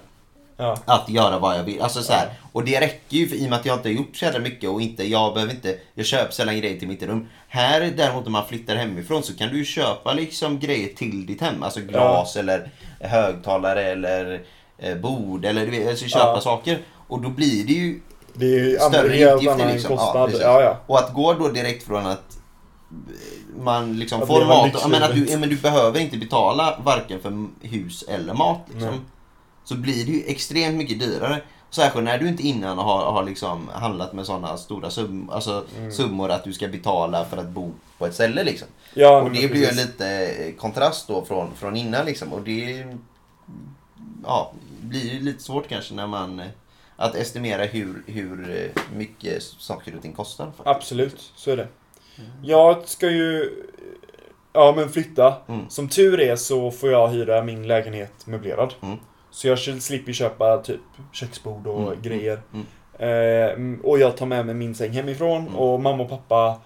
[0.57, 0.77] Ja.
[0.85, 1.83] att göra vad jag vill.
[1.83, 3.95] Alltså så här, Och det räcker ju för, i och med att jag inte har
[3.95, 7.03] gjort så jävla mycket och inte, jag behöver inte, jag köper sällan grejer till mitt
[7.03, 7.29] rum.
[7.49, 11.41] Här däremot när man flyttar hemifrån så kan du ju köpa liksom grejer till ditt
[11.41, 11.63] hem.
[11.63, 14.43] Alltså glas eller högtalare eller
[14.79, 16.41] eh, bord eller du vet, alltså köpa Ja.
[16.41, 16.79] saker.
[17.09, 18.01] Och då blir det ju
[18.35, 19.95] Det ju Större utgifter, liksom.
[19.97, 20.29] Ja.
[20.41, 20.77] Ja, ja.
[20.87, 22.39] Och att gå då direkt från att
[23.59, 27.21] man liksom får mat, ja, men att du, ja, men du behöver inte betala varken
[27.21, 28.61] för hus eller mat.
[28.73, 29.01] Liksom.
[29.65, 31.43] Så blir det ju extremt mycket dyrare.
[31.71, 35.93] Särskilt när du inte innan har, har liksom handlat med sådana stora sum, alltså Mm.
[35.93, 38.45] summor att du ska betala för att bo på ett ställe.
[38.45, 38.69] Liksom.
[38.95, 42.07] ja och det blir ju lite kontrast då från, från innan.
[42.07, 42.33] Liksom.
[42.33, 42.87] Och det
[44.25, 46.47] ja, blir ju lite svårt kanske när man eh,
[46.97, 50.45] att estimera hur, hur eh, mycket saker och ting kostar.
[50.47, 50.67] Faktiskt.
[50.67, 51.69] Absolut, så är det.
[52.43, 53.51] Jag ska ju
[54.53, 55.35] ja, men flytta.
[55.49, 55.69] Mm.
[55.69, 58.75] Som tur är så får jag hyra min lägenhet möblerad.
[58.83, 58.99] Mm.
[59.35, 60.81] Så jag slipper köpa typ
[61.13, 62.41] köksbord och Mm, grejer.
[62.53, 62.67] mm,
[62.99, 65.57] Eh, och jag tar med mig min säng hemifrån Mm.
[65.57, 66.61] och mamma och pappa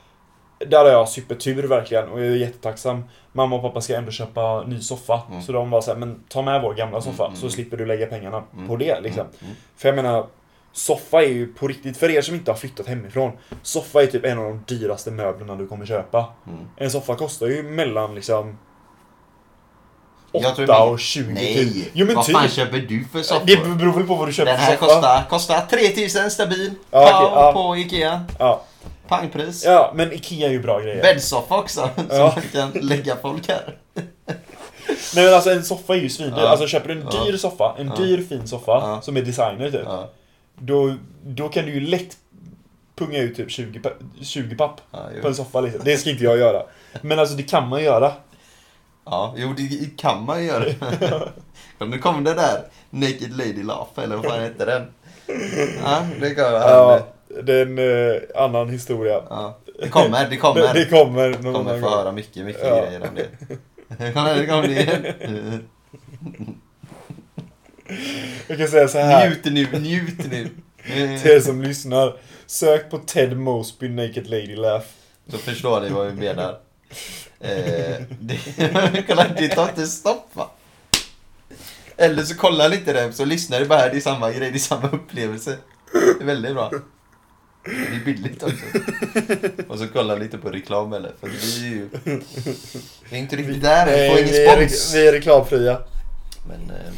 [0.66, 3.04] där har jag supertur verkligen och jag är jättetacksam.
[3.32, 5.22] Mamma och pappa ska ändå köpa ny soffa.
[5.30, 5.42] Mm.
[5.42, 7.50] Så de var såhär, men ta med vår gamla soffa mm, så mm.
[7.50, 9.20] slipper du lägga pengarna Mm, på det liksom.
[9.22, 9.54] mm, mm.
[9.76, 10.26] För jag menar,
[10.72, 13.32] soffa är ju på riktigt, för er som inte har flyttat hemifrån.
[13.62, 16.26] Soffa är typ en av de dyraste möblerna du kommer köpa.
[16.46, 16.58] Mm.
[16.76, 18.58] En soffa kostar ju mellan liksom
[20.32, 22.36] 8 min- och 20 Nej, Jo men vad typ.
[22.36, 23.46] fan köper du för soffor?
[23.46, 24.86] Det beror väl på vad du köper Den för här soffa.
[24.94, 26.70] kostar, kostar 3000 stabil.
[26.90, 27.52] Ja, okej, ja.
[27.52, 28.24] på Ikea.
[28.38, 28.62] Ja.
[29.08, 29.64] Pangpris.
[29.64, 31.02] ja, men Ikea är ju bra grejer.
[31.02, 31.90] Bäddsoffa också.
[31.96, 32.32] Så Ja.
[32.36, 33.76] man kan lägga folk här.
[35.14, 36.38] Nej men alltså en soffa är ju svindyr.
[36.42, 36.48] Ja.
[36.48, 39.86] Alltså köper du en dyr soffa, en dyr fin soffa som är designer typ.
[40.60, 40.94] Då,
[41.26, 42.16] då kan du ju lätt
[42.98, 43.90] punga ut typ 20, pa-
[44.22, 44.80] 20 papp
[45.22, 45.80] på en soffa liksom.
[45.84, 46.62] Det ska inte jag göra.
[47.02, 48.12] Men alltså det kan man göra.
[49.10, 50.64] Ja, jo det kan man göra.
[51.78, 54.82] Men nu kom det där Naked Lady Laugh, eller vad fan heter den?
[55.84, 56.52] Ja, det kan.
[56.52, 57.06] Ja,
[57.44, 57.78] det är en
[58.14, 59.22] eh, annan historia.
[59.30, 60.74] Ja, det kommer, det Det, kommer.
[60.74, 62.84] det kommer någon kommer få höra mycket, mycket Ja.
[62.86, 64.12] grejer om det.
[64.14, 65.06] Kolla, det kom det igen.
[68.46, 70.48] Jag kan säga så här Njut nu, njut nu.
[71.22, 72.16] till er som lyssnar.
[72.46, 74.84] Sök på Ted Mosby Naked Lady Laugh.
[75.28, 76.58] Så förstår ni vad vi menar.
[77.40, 78.38] Eh, det,
[79.06, 80.50] kolla, det tar inte stopp va?
[81.96, 84.56] Eller så kollar ni inte det, så lyssnar du bara det är samma grej, det
[84.56, 85.56] är samma upplevelse.
[85.92, 86.70] Det är väldigt bra.
[87.64, 88.56] Det är billigt också.
[89.68, 91.88] Och så kollar lite på reklam eller, för det är ju...
[93.10, 94.94] Det är inte riktigt där, vi får ingen vi, är, spons.
[94.94, 95.78] vi är reklamfria.
[96.48, 96.92] Men, eh,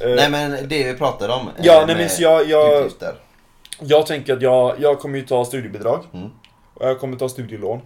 [0.00, 1.50] Eh, nej men det vi pratade om.
[1.62, 3.14] Ja, nej, men så jag- jag- utgifter.
[3.80, 6.04] Jag tänker att jag, jag kommer ju ta studiebidrag.
[6.14, 6.30] Mm.
[6.76, 7.80] Och jag kommer ta studielån.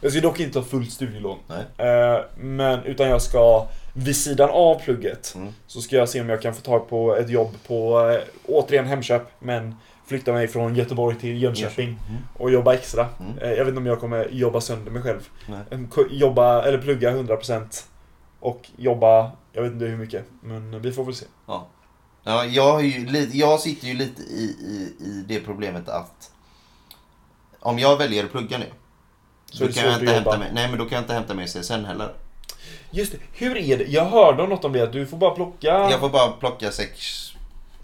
[0.00, 1.38] Jag ska dock inte ta fullt studielån.
[1.46, 1.88] Nej.
[1.88, 5.48] Eh, men, utan jag ska vid sidan av plugget Mm.
[5.66, 8.86] så ska jag se om jag kan få tag på ett jobb på, eh, återigen
[8.86, 9.74] Hemköp, men
[10.06, 12.22] flytta mig från Göteborg till Jönköping Mm.
[12.38, 13.08] och jobba extra.
[13.20, 13.38] Mm.
[13.38, 15.28] Eh, Jag vet inte om jag kommer jobba sönder mig själv.
[15.48, 15.86] Nej.
[15.90, 17.84] Ko- Jobba, eller plugga 100%
[18.40, 21.26] och jobba, jag vet inte hur mycket, men vi får väl se.
[22.24, 26.30] Ja, jag, har ju, jag sitter ju lite i, i, i det problemet att
[27.66, 28.66] om jag väljer att plugga nu
[29.50, 31.48] Så då kan jag inte hämta med, nej men då kan jag inte hämta med
[31.48, 32.12] CSN heller.
[32.90, 33.84] Just det, hur är det?
[33.84, 36.98] Jag hörde något om det, att du får bara plocka Jag får bara plocka sex,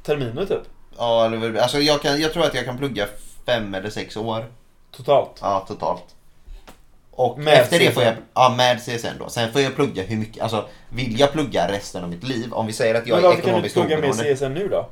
[0.02, 0.62] terminer typ,
[0.98, 3.06] ja eller alltså jag, kan, jag tror att jag kan plugga
[3.46, 4.44] fem eller sex år.
[4.96, 5.38] totalt.
[5.40, 6.04] Ja, totalt.
[7.10, 8.22] Och Med efter det får jag, CSN?
[8.34, 9.28] ja med CSN då.
[9.28, 12.52] Sen får jag plugga hur mycket, alltså vill jag plugga resten av mitt liv?
[12.52, 14.36] Om vi säger att jag Men är varför kan du ekonomiskt plugga med oberoende.
[14.36, 14.88] CSN nu då?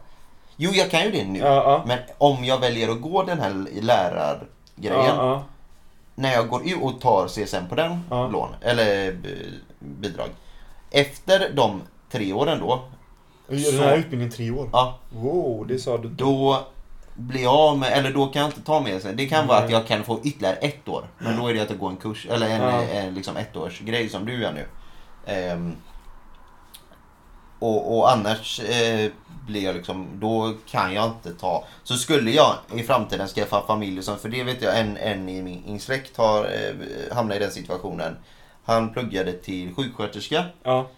[0.57, 1.39] Jo, jag kan ju det nu.
[1.39, 1.85] Ja, ja.
[1.87, 3.67] Men om jag väljer att gå den här
[4.89, 5.17] lärargrejen.
[5.17, 5.45] Ja, ja.
[6.15, 8.29] När jag går ut och tar CSN på den Ja.
[8.29, 9.15] lån, eller eh,
[9.79, 10.29] bidrag.
[10.91, 12.83] Efter de tre åren då,
[13.49, 14.69] gör Den här utbildningen tre år.
[14.73, 16.67] ja, Wow, det sa du då
[17.15, 19.15] blir jag av med, eller då kan jag inte ta med sig.
[19.15, 19.67] Det kan vara Nej.
[19.67, 21.05] att jag kan få ytterligare ett år.
[21.19, 22.83] Men då är det att jag går en kurs, eller en, Ja.
[22.83, 24.67] en liksom ettårsgrej som du gör nu.
[25.27, 25.77] Ehm,
[27.59, 29.11] och, och annars eh,
[29.51, 31.65] blir jag liksom, då kan jag inte ta.
[31.85, 35.81] Så skulle jag i framtiden skaffa familj, för det vet jag en, en i min,
[35.81, 38.17] släkt har eh, hamnat i den situationen.
[38.65, 40.91] Han pluggade till sjuksköterska Ja.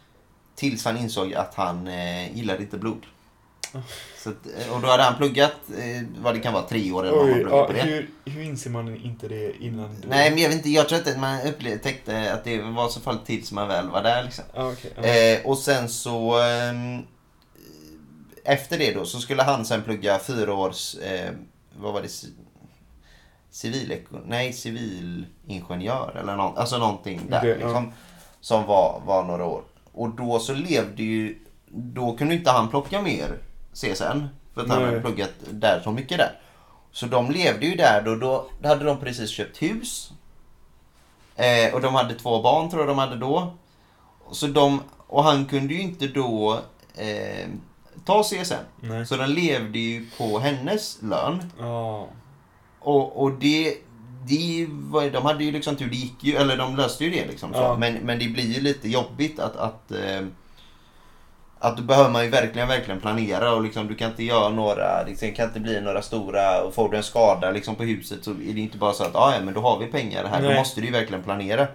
[0.55, 3.03] tills han insåg att han eh, gillade inte blod.
[4.19, 4.37] Så att,
[4.67, 7.27] eh, och då hade han pluggat, eh, vad det kan vara, tre år eller vad
[7.29, 7.81] man Oj, ja, på det.
[7.83, 9.97] hur, hur inser man inte det innan?
[10.01, 12.89] du- Nej men jag vet inte, jag tror inte att man upptäckte att det var
[12.89, 14.45] så fall tills man väl var där liksom.
[14.55, 14.93] Okej.
[14.97, 15.03] ja.
[15.03, 17.03] Eh, och sen så ehm,
[18.45, 21.31] efter det då så skulle han sen plugga fyra års, eh,
[21.79, 22.09] vad var det?
[22.09, 22.33] ci-
[23.51, 27.55] Civileko, nej civilingenjör eller något, alltså någonting där ja.
[27.55, 27.93] liksom.
[28.41, 29.63] Som var, var några år.
[29.93, 31.39] Och då så levde ju,
[31.71, 33.39] då kunde inte han plocka mer
[33.73, 34.27] CSN.
[34.55, 34.87] För att han Nej.
[34.87, 36.41] hade pluggat där så mycket där.
[36.93, 40.13] Så de levde ju där då, då hade de precis köpt hus.
[41.37, 43.55] Eh, och de hade två barn tror jag de hade då.
[44.33, 46.61] Så de, och han kunde ju inte då
[46.95, 47.49] eh,
[48.05, 48.55] ta CSN.
[48.81, 49.07] Nej.
[49.07, 51.53] Så de levde ju på hennes lön.
[51.59, 52.09] Ja.
[52.79, 53.77] Och, och det,
[54.69, 57.53] var, de hade ju liksom tur, det gick ju, eller de löste ju det liksom.
[57.53, 57.61] Så.
[57.61, 57.77] Ja.
[57.77, 60.21] Men, men det blir ju lite jobbigt att, att, eh,
[61.59, 65.03] att då behöver man ju verkligen, verkligen planera och liksom, du kan inte göra några,
[65.07, 68.31] liksom, kan inte bli några stora, och får du en skada liksom på huset så
[68.31, 70.51] är det inte bara så att ah, ja men då har vi pengar här, Nej.
[70.51, 71.67] då måste du ju verkligen planera.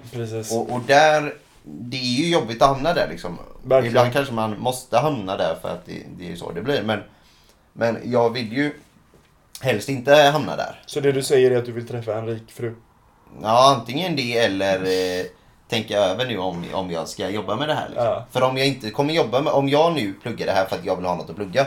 [0.52, 1.34] Och, och där,
[1.68, 3.38] det är ju jobbigt att hamna där liksom.
[3.64, 3.86] Verkligen.
[3.92, 6.84] Ibland kanske man måste hamna där för att det, det är så det blir.
[6.84, 7.00] Men,
[7.74, 8.74] men jag vill ju
[9.62, 10.82] helst inte hamna där.
[10.86, 12.76] Så det du säger är att du vill träffa en rik fru?
[13.42, 15.26] Ja, antingen det eller eh,
[15.70, 17.88] tänka över nu om, om jag ska jobba med det här.
[17.90, 18.06] Liksom.
[18.06, 18.26] Ja.
[18.32, 20.86] För om jag inte kommer jobba med, om jag nu pluggar det här för att
[20.86, 21.66] jag vill ha något att plugga.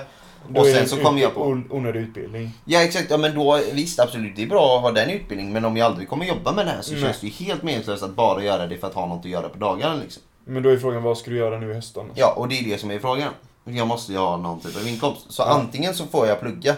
[0.57, 1.43] Och sen så kommer jag på...
[1.43, 2.51] on- Onödig utbildning.
[2.65, 5.53] Ja exakt, ja, men då visst absolut det är bra att ha den utbildningen.
[5.53, 7.01] Men om jag aldrig kommer jobba med det här så Nej.
[7.03, 9.49] känns det ju helt meningslöst att bara göra det för att ha något att göra
[9.49, 9.95] på dagarna.
[9.95, 10.23] Liksom.
[10.45, 12.07] Men då är frågan, vad ska du göra nu i hösten?
[12.15, 13.33] Ja, och det är det som är frågan.
[13.65, 15.33] Jag måste ju ha någon typ av inkomst.
[15.33, 15.47] Så Ja.
[15.51, 16.77] antingen så får jag plugga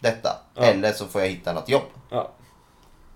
[0.00, 0.62] detta Ja.
[0.62, 1.82] eller så får jag hitta något jobb.
[2.10, 2.30] Ja.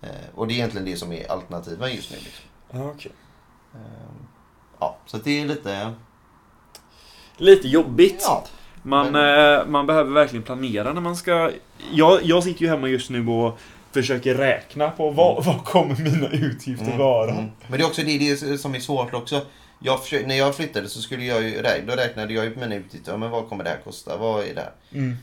[0.02, 2.16] Eh, och det är egentligen det som är alternativen just nu.
[2.16, 2.44] Liksom.
[2.70, 3.12] Ja, okej.
[3.74, 3.80] Eh,
[4.80, 5.92] ja, så det är lite...
[7.36, 8.22] Lite jobbigt.
[8.26, 8.44] Ja,
[8.86, 11.50] Man, Men- eh, man behöver verkligen planera när man ska...
[11.92, 13.58] Jag, jag sitter ju hemma just nu och
[13.92, 17.30] försöker räkna på vad, vad kommer mina utgifter Mm, vara.
[17.30, 17.44] mm.
[17.68, 19.40] Men det är också det, det som är svårt också.
[19.80, 22.74] Jag försöker, när jag flyttade så skulle jag ju, då räknade jag ju på mina
[22.74, 23.12] utgifter.
[23.12, 24.16] Ja, men vad kommer det här kosta?
[24.16, 24.72] Vad är det här?
[24.92, 25.16] Mm.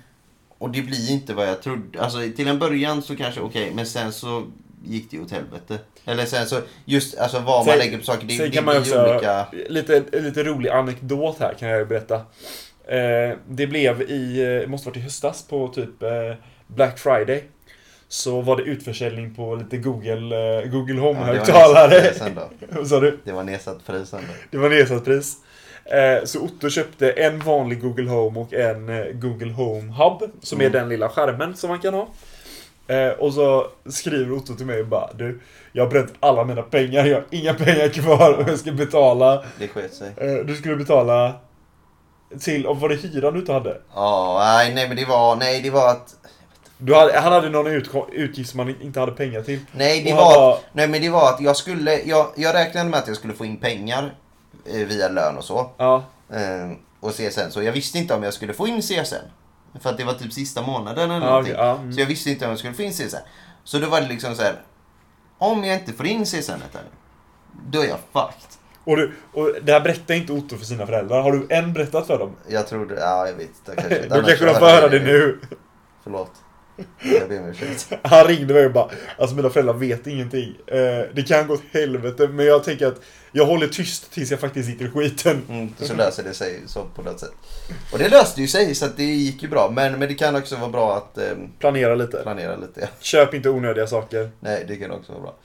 [0.57, 2.01] Och det blir inte vad jag trodde.
[2.01, 4.43] Alltså till en början så kanske okej, men sen så
[4.85, 5.77] gick det åt helvete.
[6.05, 8.77] Eller sen så, just alltså vad man Sen- lägger på saker, det, det kan man
[8.77, 9.45] också, olika...
[9.69, 12.21] lite, lite rolig anekdot här kan jag ju berätta.
[12.97, 16.09] Eh, det blev i, eh, måste varit i höstas på typ eh,
[16.67, 17.43] Black Friday.
[18.07, 21.99] Så var det utförsäljning på lite Google, eh, Google Ja, Home-högtalare.
[22.27, 22.41] ändå.
[22.69, 23.17] Vad sa du?
[23.23, 24.25] Det var nedsatt pris ändå.
[24.51, 25.35] Det var nedsatt pris.
[25.85, 30.31] Eh, Så Otto köpte en vanlig Google Home och en eh, Google Home Hub.
[30.41, 30.69] Som Mm.
[30.75, 32.07] är den lilla skärmen som man kan ha.
[33.17, 35.39] Och så skriver Otto till mig och bara Du,
[35.71, 39.43] jag har bränt alla mina pengar, jag har inga pengar kvar och jag ska betala
[39.59, 40.11] Det sket sig.
[40.45, 41.33] Du skulle betala
[42.39, 43.81] till, och var det hyran du inte hade?
[43.95, 46.15] Ja, nej, nej men det var, nej det var att...
[46.77, 49.59] Du hade han hade någon utko- utgift som man inte hade pengar till.
[49.71, 52.89] Nej det han var, bara- nej men det var att jag skulle, jag, jag räknade
[52.89, 54.15] med att jag skulle få in pengar
[54.65, 55.69] eh, via lön och så.
[55.77, 56.03] Ja,
[56.33, 59.15] Eh, och CSN, så jag visste inte om jag skulle få in CSN.
[59.81, 61.53] För att det var typ sista månaden eller ja, någonting.
[61.57, 61.93] ja, mm.
[61.93, 63.15] Så jag visste inte om jag skulle få in CSN.
[63.63, 64.55] Så då var det liksom så här.
[65.37, 66.51] Om jag inte får in CSN
[67.69, 68.60] då är jag fucked.
[68.83, 71.21] Och, du, och det här berättar inte Otto för sina föräldrar.
[71.21, 72.35] Har du än berättat för dem?
[72.47, 73.81] Jag tror det, ja jag vet inte.
[73.81, 75.39] Kanske, Då kanske de får höra det nu.
[76.03, 76.31] Förlåt.
[77.01, 77.93] Jag ber om ursäkt.
[78.03, 80.55] Han ringde mig och bara, alltså mina föräldrar vet ingenting.
[80.67, 80.77] Eh,
[81.13, 83.01] det kan gå åt helvete, men jag tänker att
[83.31, 85.41] jag håller tyst tills jag faktiskt sitter i skiten.
[85.49, 87.31] Mm, så löser det sig så på något sätt.
[87.93, 89.71] Och det löste ju sig så det gick ju bra.
[89.75, 91.23] Men, men det kan också vara bra att eh,
[91.59, 92.17] Planera lite.
[92.23, 92.89] planera lite.
[92.99, 94.31] Köp inte onödiga saker.
[94.39, 95.35] Nej, det kan också vara bra.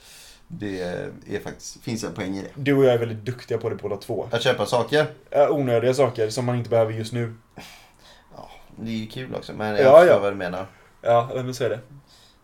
[0.47, 2.47] Det är faktiskt, finns en poäng i det.
[2.55, 4.27] Du och jag är väldigt duktiga på det båda två.
[4.31, 7.35] Att köpa saker, Eh, onödiga saker som man inte behöver just nu.
[8.35, 9.53] ja, det är ju kul också.
[9.53, 10.19] Men jag Ja, förstår ja.
[10.19, 10.65] vad du menar.
[11.01, 11.79] Ja, men så är det.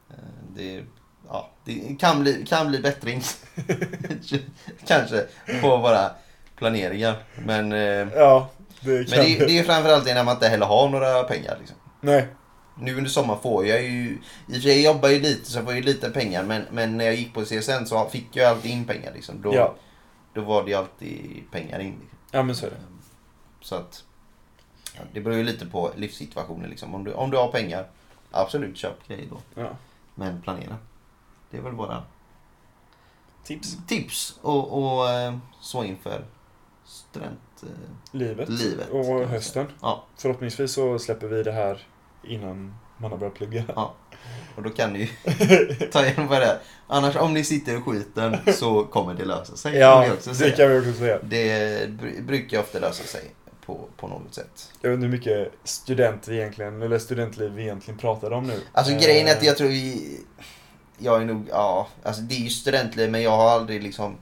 [0.10, 0.16] Eh,
[0.56, 0.84] Det,
[1.30, 3.22] ja, det kan bli, kan bli bättring.
[4.88, 5.26] Kanske
[5.62, 6.12] på våra
[6.56, 7.16] planeringar.
[7.45, 8.49] Men, eh, Ja,
[8.82, 11.58] det men det, det är framförallt det när man inte heller har några pengar.
[11.60, 11.78] Liksom.
[12.01, 12.28] Nej.
[12.80, 14.11] Nu under sommaren får jag ju,
[14.47, 16.63] i och för sig jag jobbar ju lite så jag får ju lite pengar men,
[16.71, 19.41] men när jag gick på CSN så fick jag alltid in pengar liksom.
[19.41, 19.76] Då, Ja.
[20.34, 21.95] då var det ju alltid pengar in.
[22.32, 22.78] Ja, men så är det.
[23.61, 24.03] Så att
[24.95, 26.95] ja, det beror ju lite på livssituationen liksom.
[26.95, 27.88] Om du, om du har pengar,
[28.32, 29.61] absolut köp grejer då.
[29.61, 29.69] Ja.
[30.15, 30.78] Men planera.
[31.51, 32.03] Det är väl våra
[33.43, 33.78] Tips.
[33.88, 36.26] tips och, och eh, så inför
[36.86, 37.39] student...
[37.63, 37.69] eh,
[38.11, 38.49] Livet.
[38.49, 39.67] Livet, Och hösten.
[39.82, 40.03] Ja.
[40.17, 41.88] Förhoppningsvis så släpper vi det här
[42.24, 43.63] innan man har börjat plugga.
[44.55, 45.07] Och då kan ni ju
[45.91, 46.59] ta igenom vad det är.
[46.88, 49.71] Annars om ni sitter i skiten så kommer det lösa sig.
[49.71, 51.19] kan Ja, också det kan vi också säga.
[51.24, 51.49] Det
[51.89, 53.32] br- brukar ofta lösa sig
[53.65, 54.71] på, på något sätt.
[54.82, 58.59] Jag vet inte hur mycket student vi egentligen, eller studentliv vi egentligen pratade om nu.
[58.71, 60.19] Alltså Eh, grejen är att jag tror vi...
[60.97, 64.17] Jag är nog, ja, alltså det är ju studentliv men jag har aldrig liksom...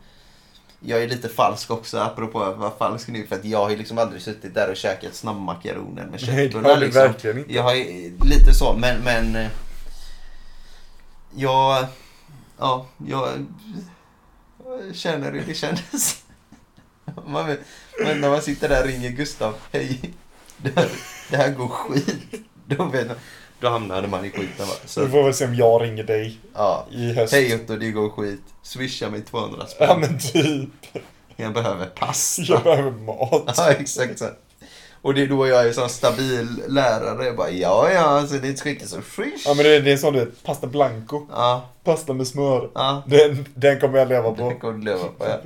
[0.83, 3.77] Jag är lite falsk också apropå att vara falsk nu för att jag har ju
[3.77, 7.01] liksom aldrig suttit där och käkat snabbmakaroner med Nej, det köttbullar har du liksom.
[7.01, 7.53] verkligen inte.
[7.53, 7.75] Jag har
[8.25, 9.35] lite så men, men...
[9.35, 9.47] eh,
[11.35, 11.85] Jag...
[12.57, 13.45] Ja, jag...
[14.87, 16.23] jag känner hur det kändes.
[17.27, 17.57] Man,
[18.03, 20.13] men när man sitter där och ringer Gustav, hej,
[20.57, 20.89] det här,
[21.29, 22.15] det här går skit.
[22.65, 23.15] Då, vet man,
[23.61, 24.73] då hamnade man i skiten va.
[24.85, 26.85] Så vi får väl se om jag ringer dig ja.
[26.91, 27.33] i höst.
[27.33, 28.41] Hej Otto, det går skit.
[28.63, 29.87] Swisha mig 200 spänn.
[29.89, 30.69] Ja men typ.
[31.35, 32.41] Jag behöver pasta.
[32.41, 33.53] Jag behöver mat.
[33.57, 34.25] Ja, exakt så.
[35.01, 37.25] Och det är då jag är sån stabil lärare.
[37.25, 39.43] Jag bara, ja, ja, alltså det är inte skicka så swish.
[39.45, 41.27] Ja men det är, det är sån du vet, pasta blanco.
[41.31, 42.69] Ja, Pasta med smör.
[42.73, 43.03] ja.
[43.07, 44.51] Den, den kommer jag leva Det på.
[44.59, 45.37] kommer du leva på, ja.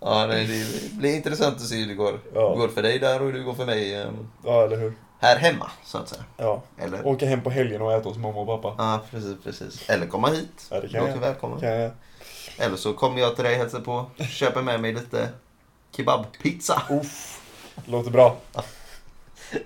[0.00, 2.20] Ja, nej, det blir intressant att se hur det går.
[2.34, 2.54] Ja.
[2.54, 4.06] går för dig där och hur det går för mig eh,
[4.44, 4.92] Ja eller hur.
[5.24, 6.24] Här hemma, så att säga.
[6.36, 6.62] Ja.
[6.78, 7.06] Eller?
[7.06, 8.74] Åka hem på helgen och äta hos mamma och pappa.
[8.78, 9.90] Ja, precis, precis.
[9.90, 10.66] Eller komma hit.
[10.70, 11.16] Ja det kan jag.
[11.16, 11.60] välkommen.
[11.60, 11.90] Kan jag.
[12.58, 14.06] Eller så kommer jag till dig och hälsar på.
[14.30, 15.28] Köper med mig lite
[15.96, 16.82] kebabpizza.
[16.90, 17.40] Uff.
[17.86, 18.36] Låter bra.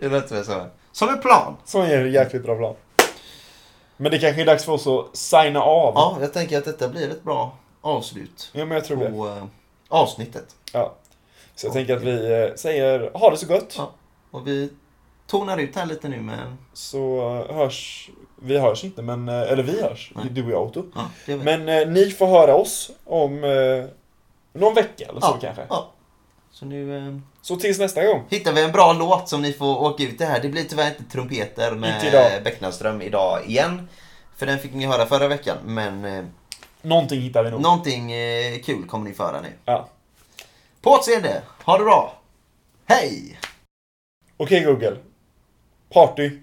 [0.00, 0.66] Det låter väl så.
[0.92, 1.56] Som en plan.
[1.64, 2.74] Så är det jäkligt bra plan.
[3.96, 5.92] Men det kanske är dags för oss att signa av.
[5.94, 9.10] Ja, jag tänker att detta blir ett bra avslut Ja, men jag tror det.
[9.10, 9.44] på eh,
[9.88, 10.56] avsnittet.
[10.72, 10.94] Ja.
[11.54, 13.74] Så jag tänker att vi eh, säger ha det så gott.
[13.78, 13.90] Ja.
[14.30, 14.70] Och vi
[15.30, 16.56] tonar ut här lite nu med...
[16.72, 17.18] Så
[17.50, 18.10] eh, hörs...
[18.42, 19.28] Vi hörs inte, men...
[19.28, 20.12] eh, Eller vi hörs.
[20.14, 20.24] Nej.
[20.30, 20.84] Du och jag, Otto.
[21.26, 21.36] Ja.
[21.36, 23.84] Men eh, ni får höra oss om eh,
[24.60, 25.62] någon vecka eller så ja, kanske.
[25.70, 25.90] Ja.
[26.50, 28.22] Så nu eh, Så tills nästa gång.
[28.28, 30.40] hittar vi en bra låt som ni får åka ut det här.
[30.40, 33.02] Det blir tyvärr inte trumpeter med idag.
[33.02, 33.88] Idag igen.
[34.36, 35.56] För den fick ni höra förra veckan.
[35.64, 36.24] Men eh,
[36.82, 37.60] Någonting hittar vi nog.
[37.60, 39.52] någonting eh, kul kommer ni få höra nu.
[39.64, 39.88] Ja.
[40.82, 41.42] På återseende.
[41.64, 42.14] Ha det bra.
[42.86, 43.38] Hej!
[44.36, 44.96] Okej Google.
[45.90, 46.42] Party.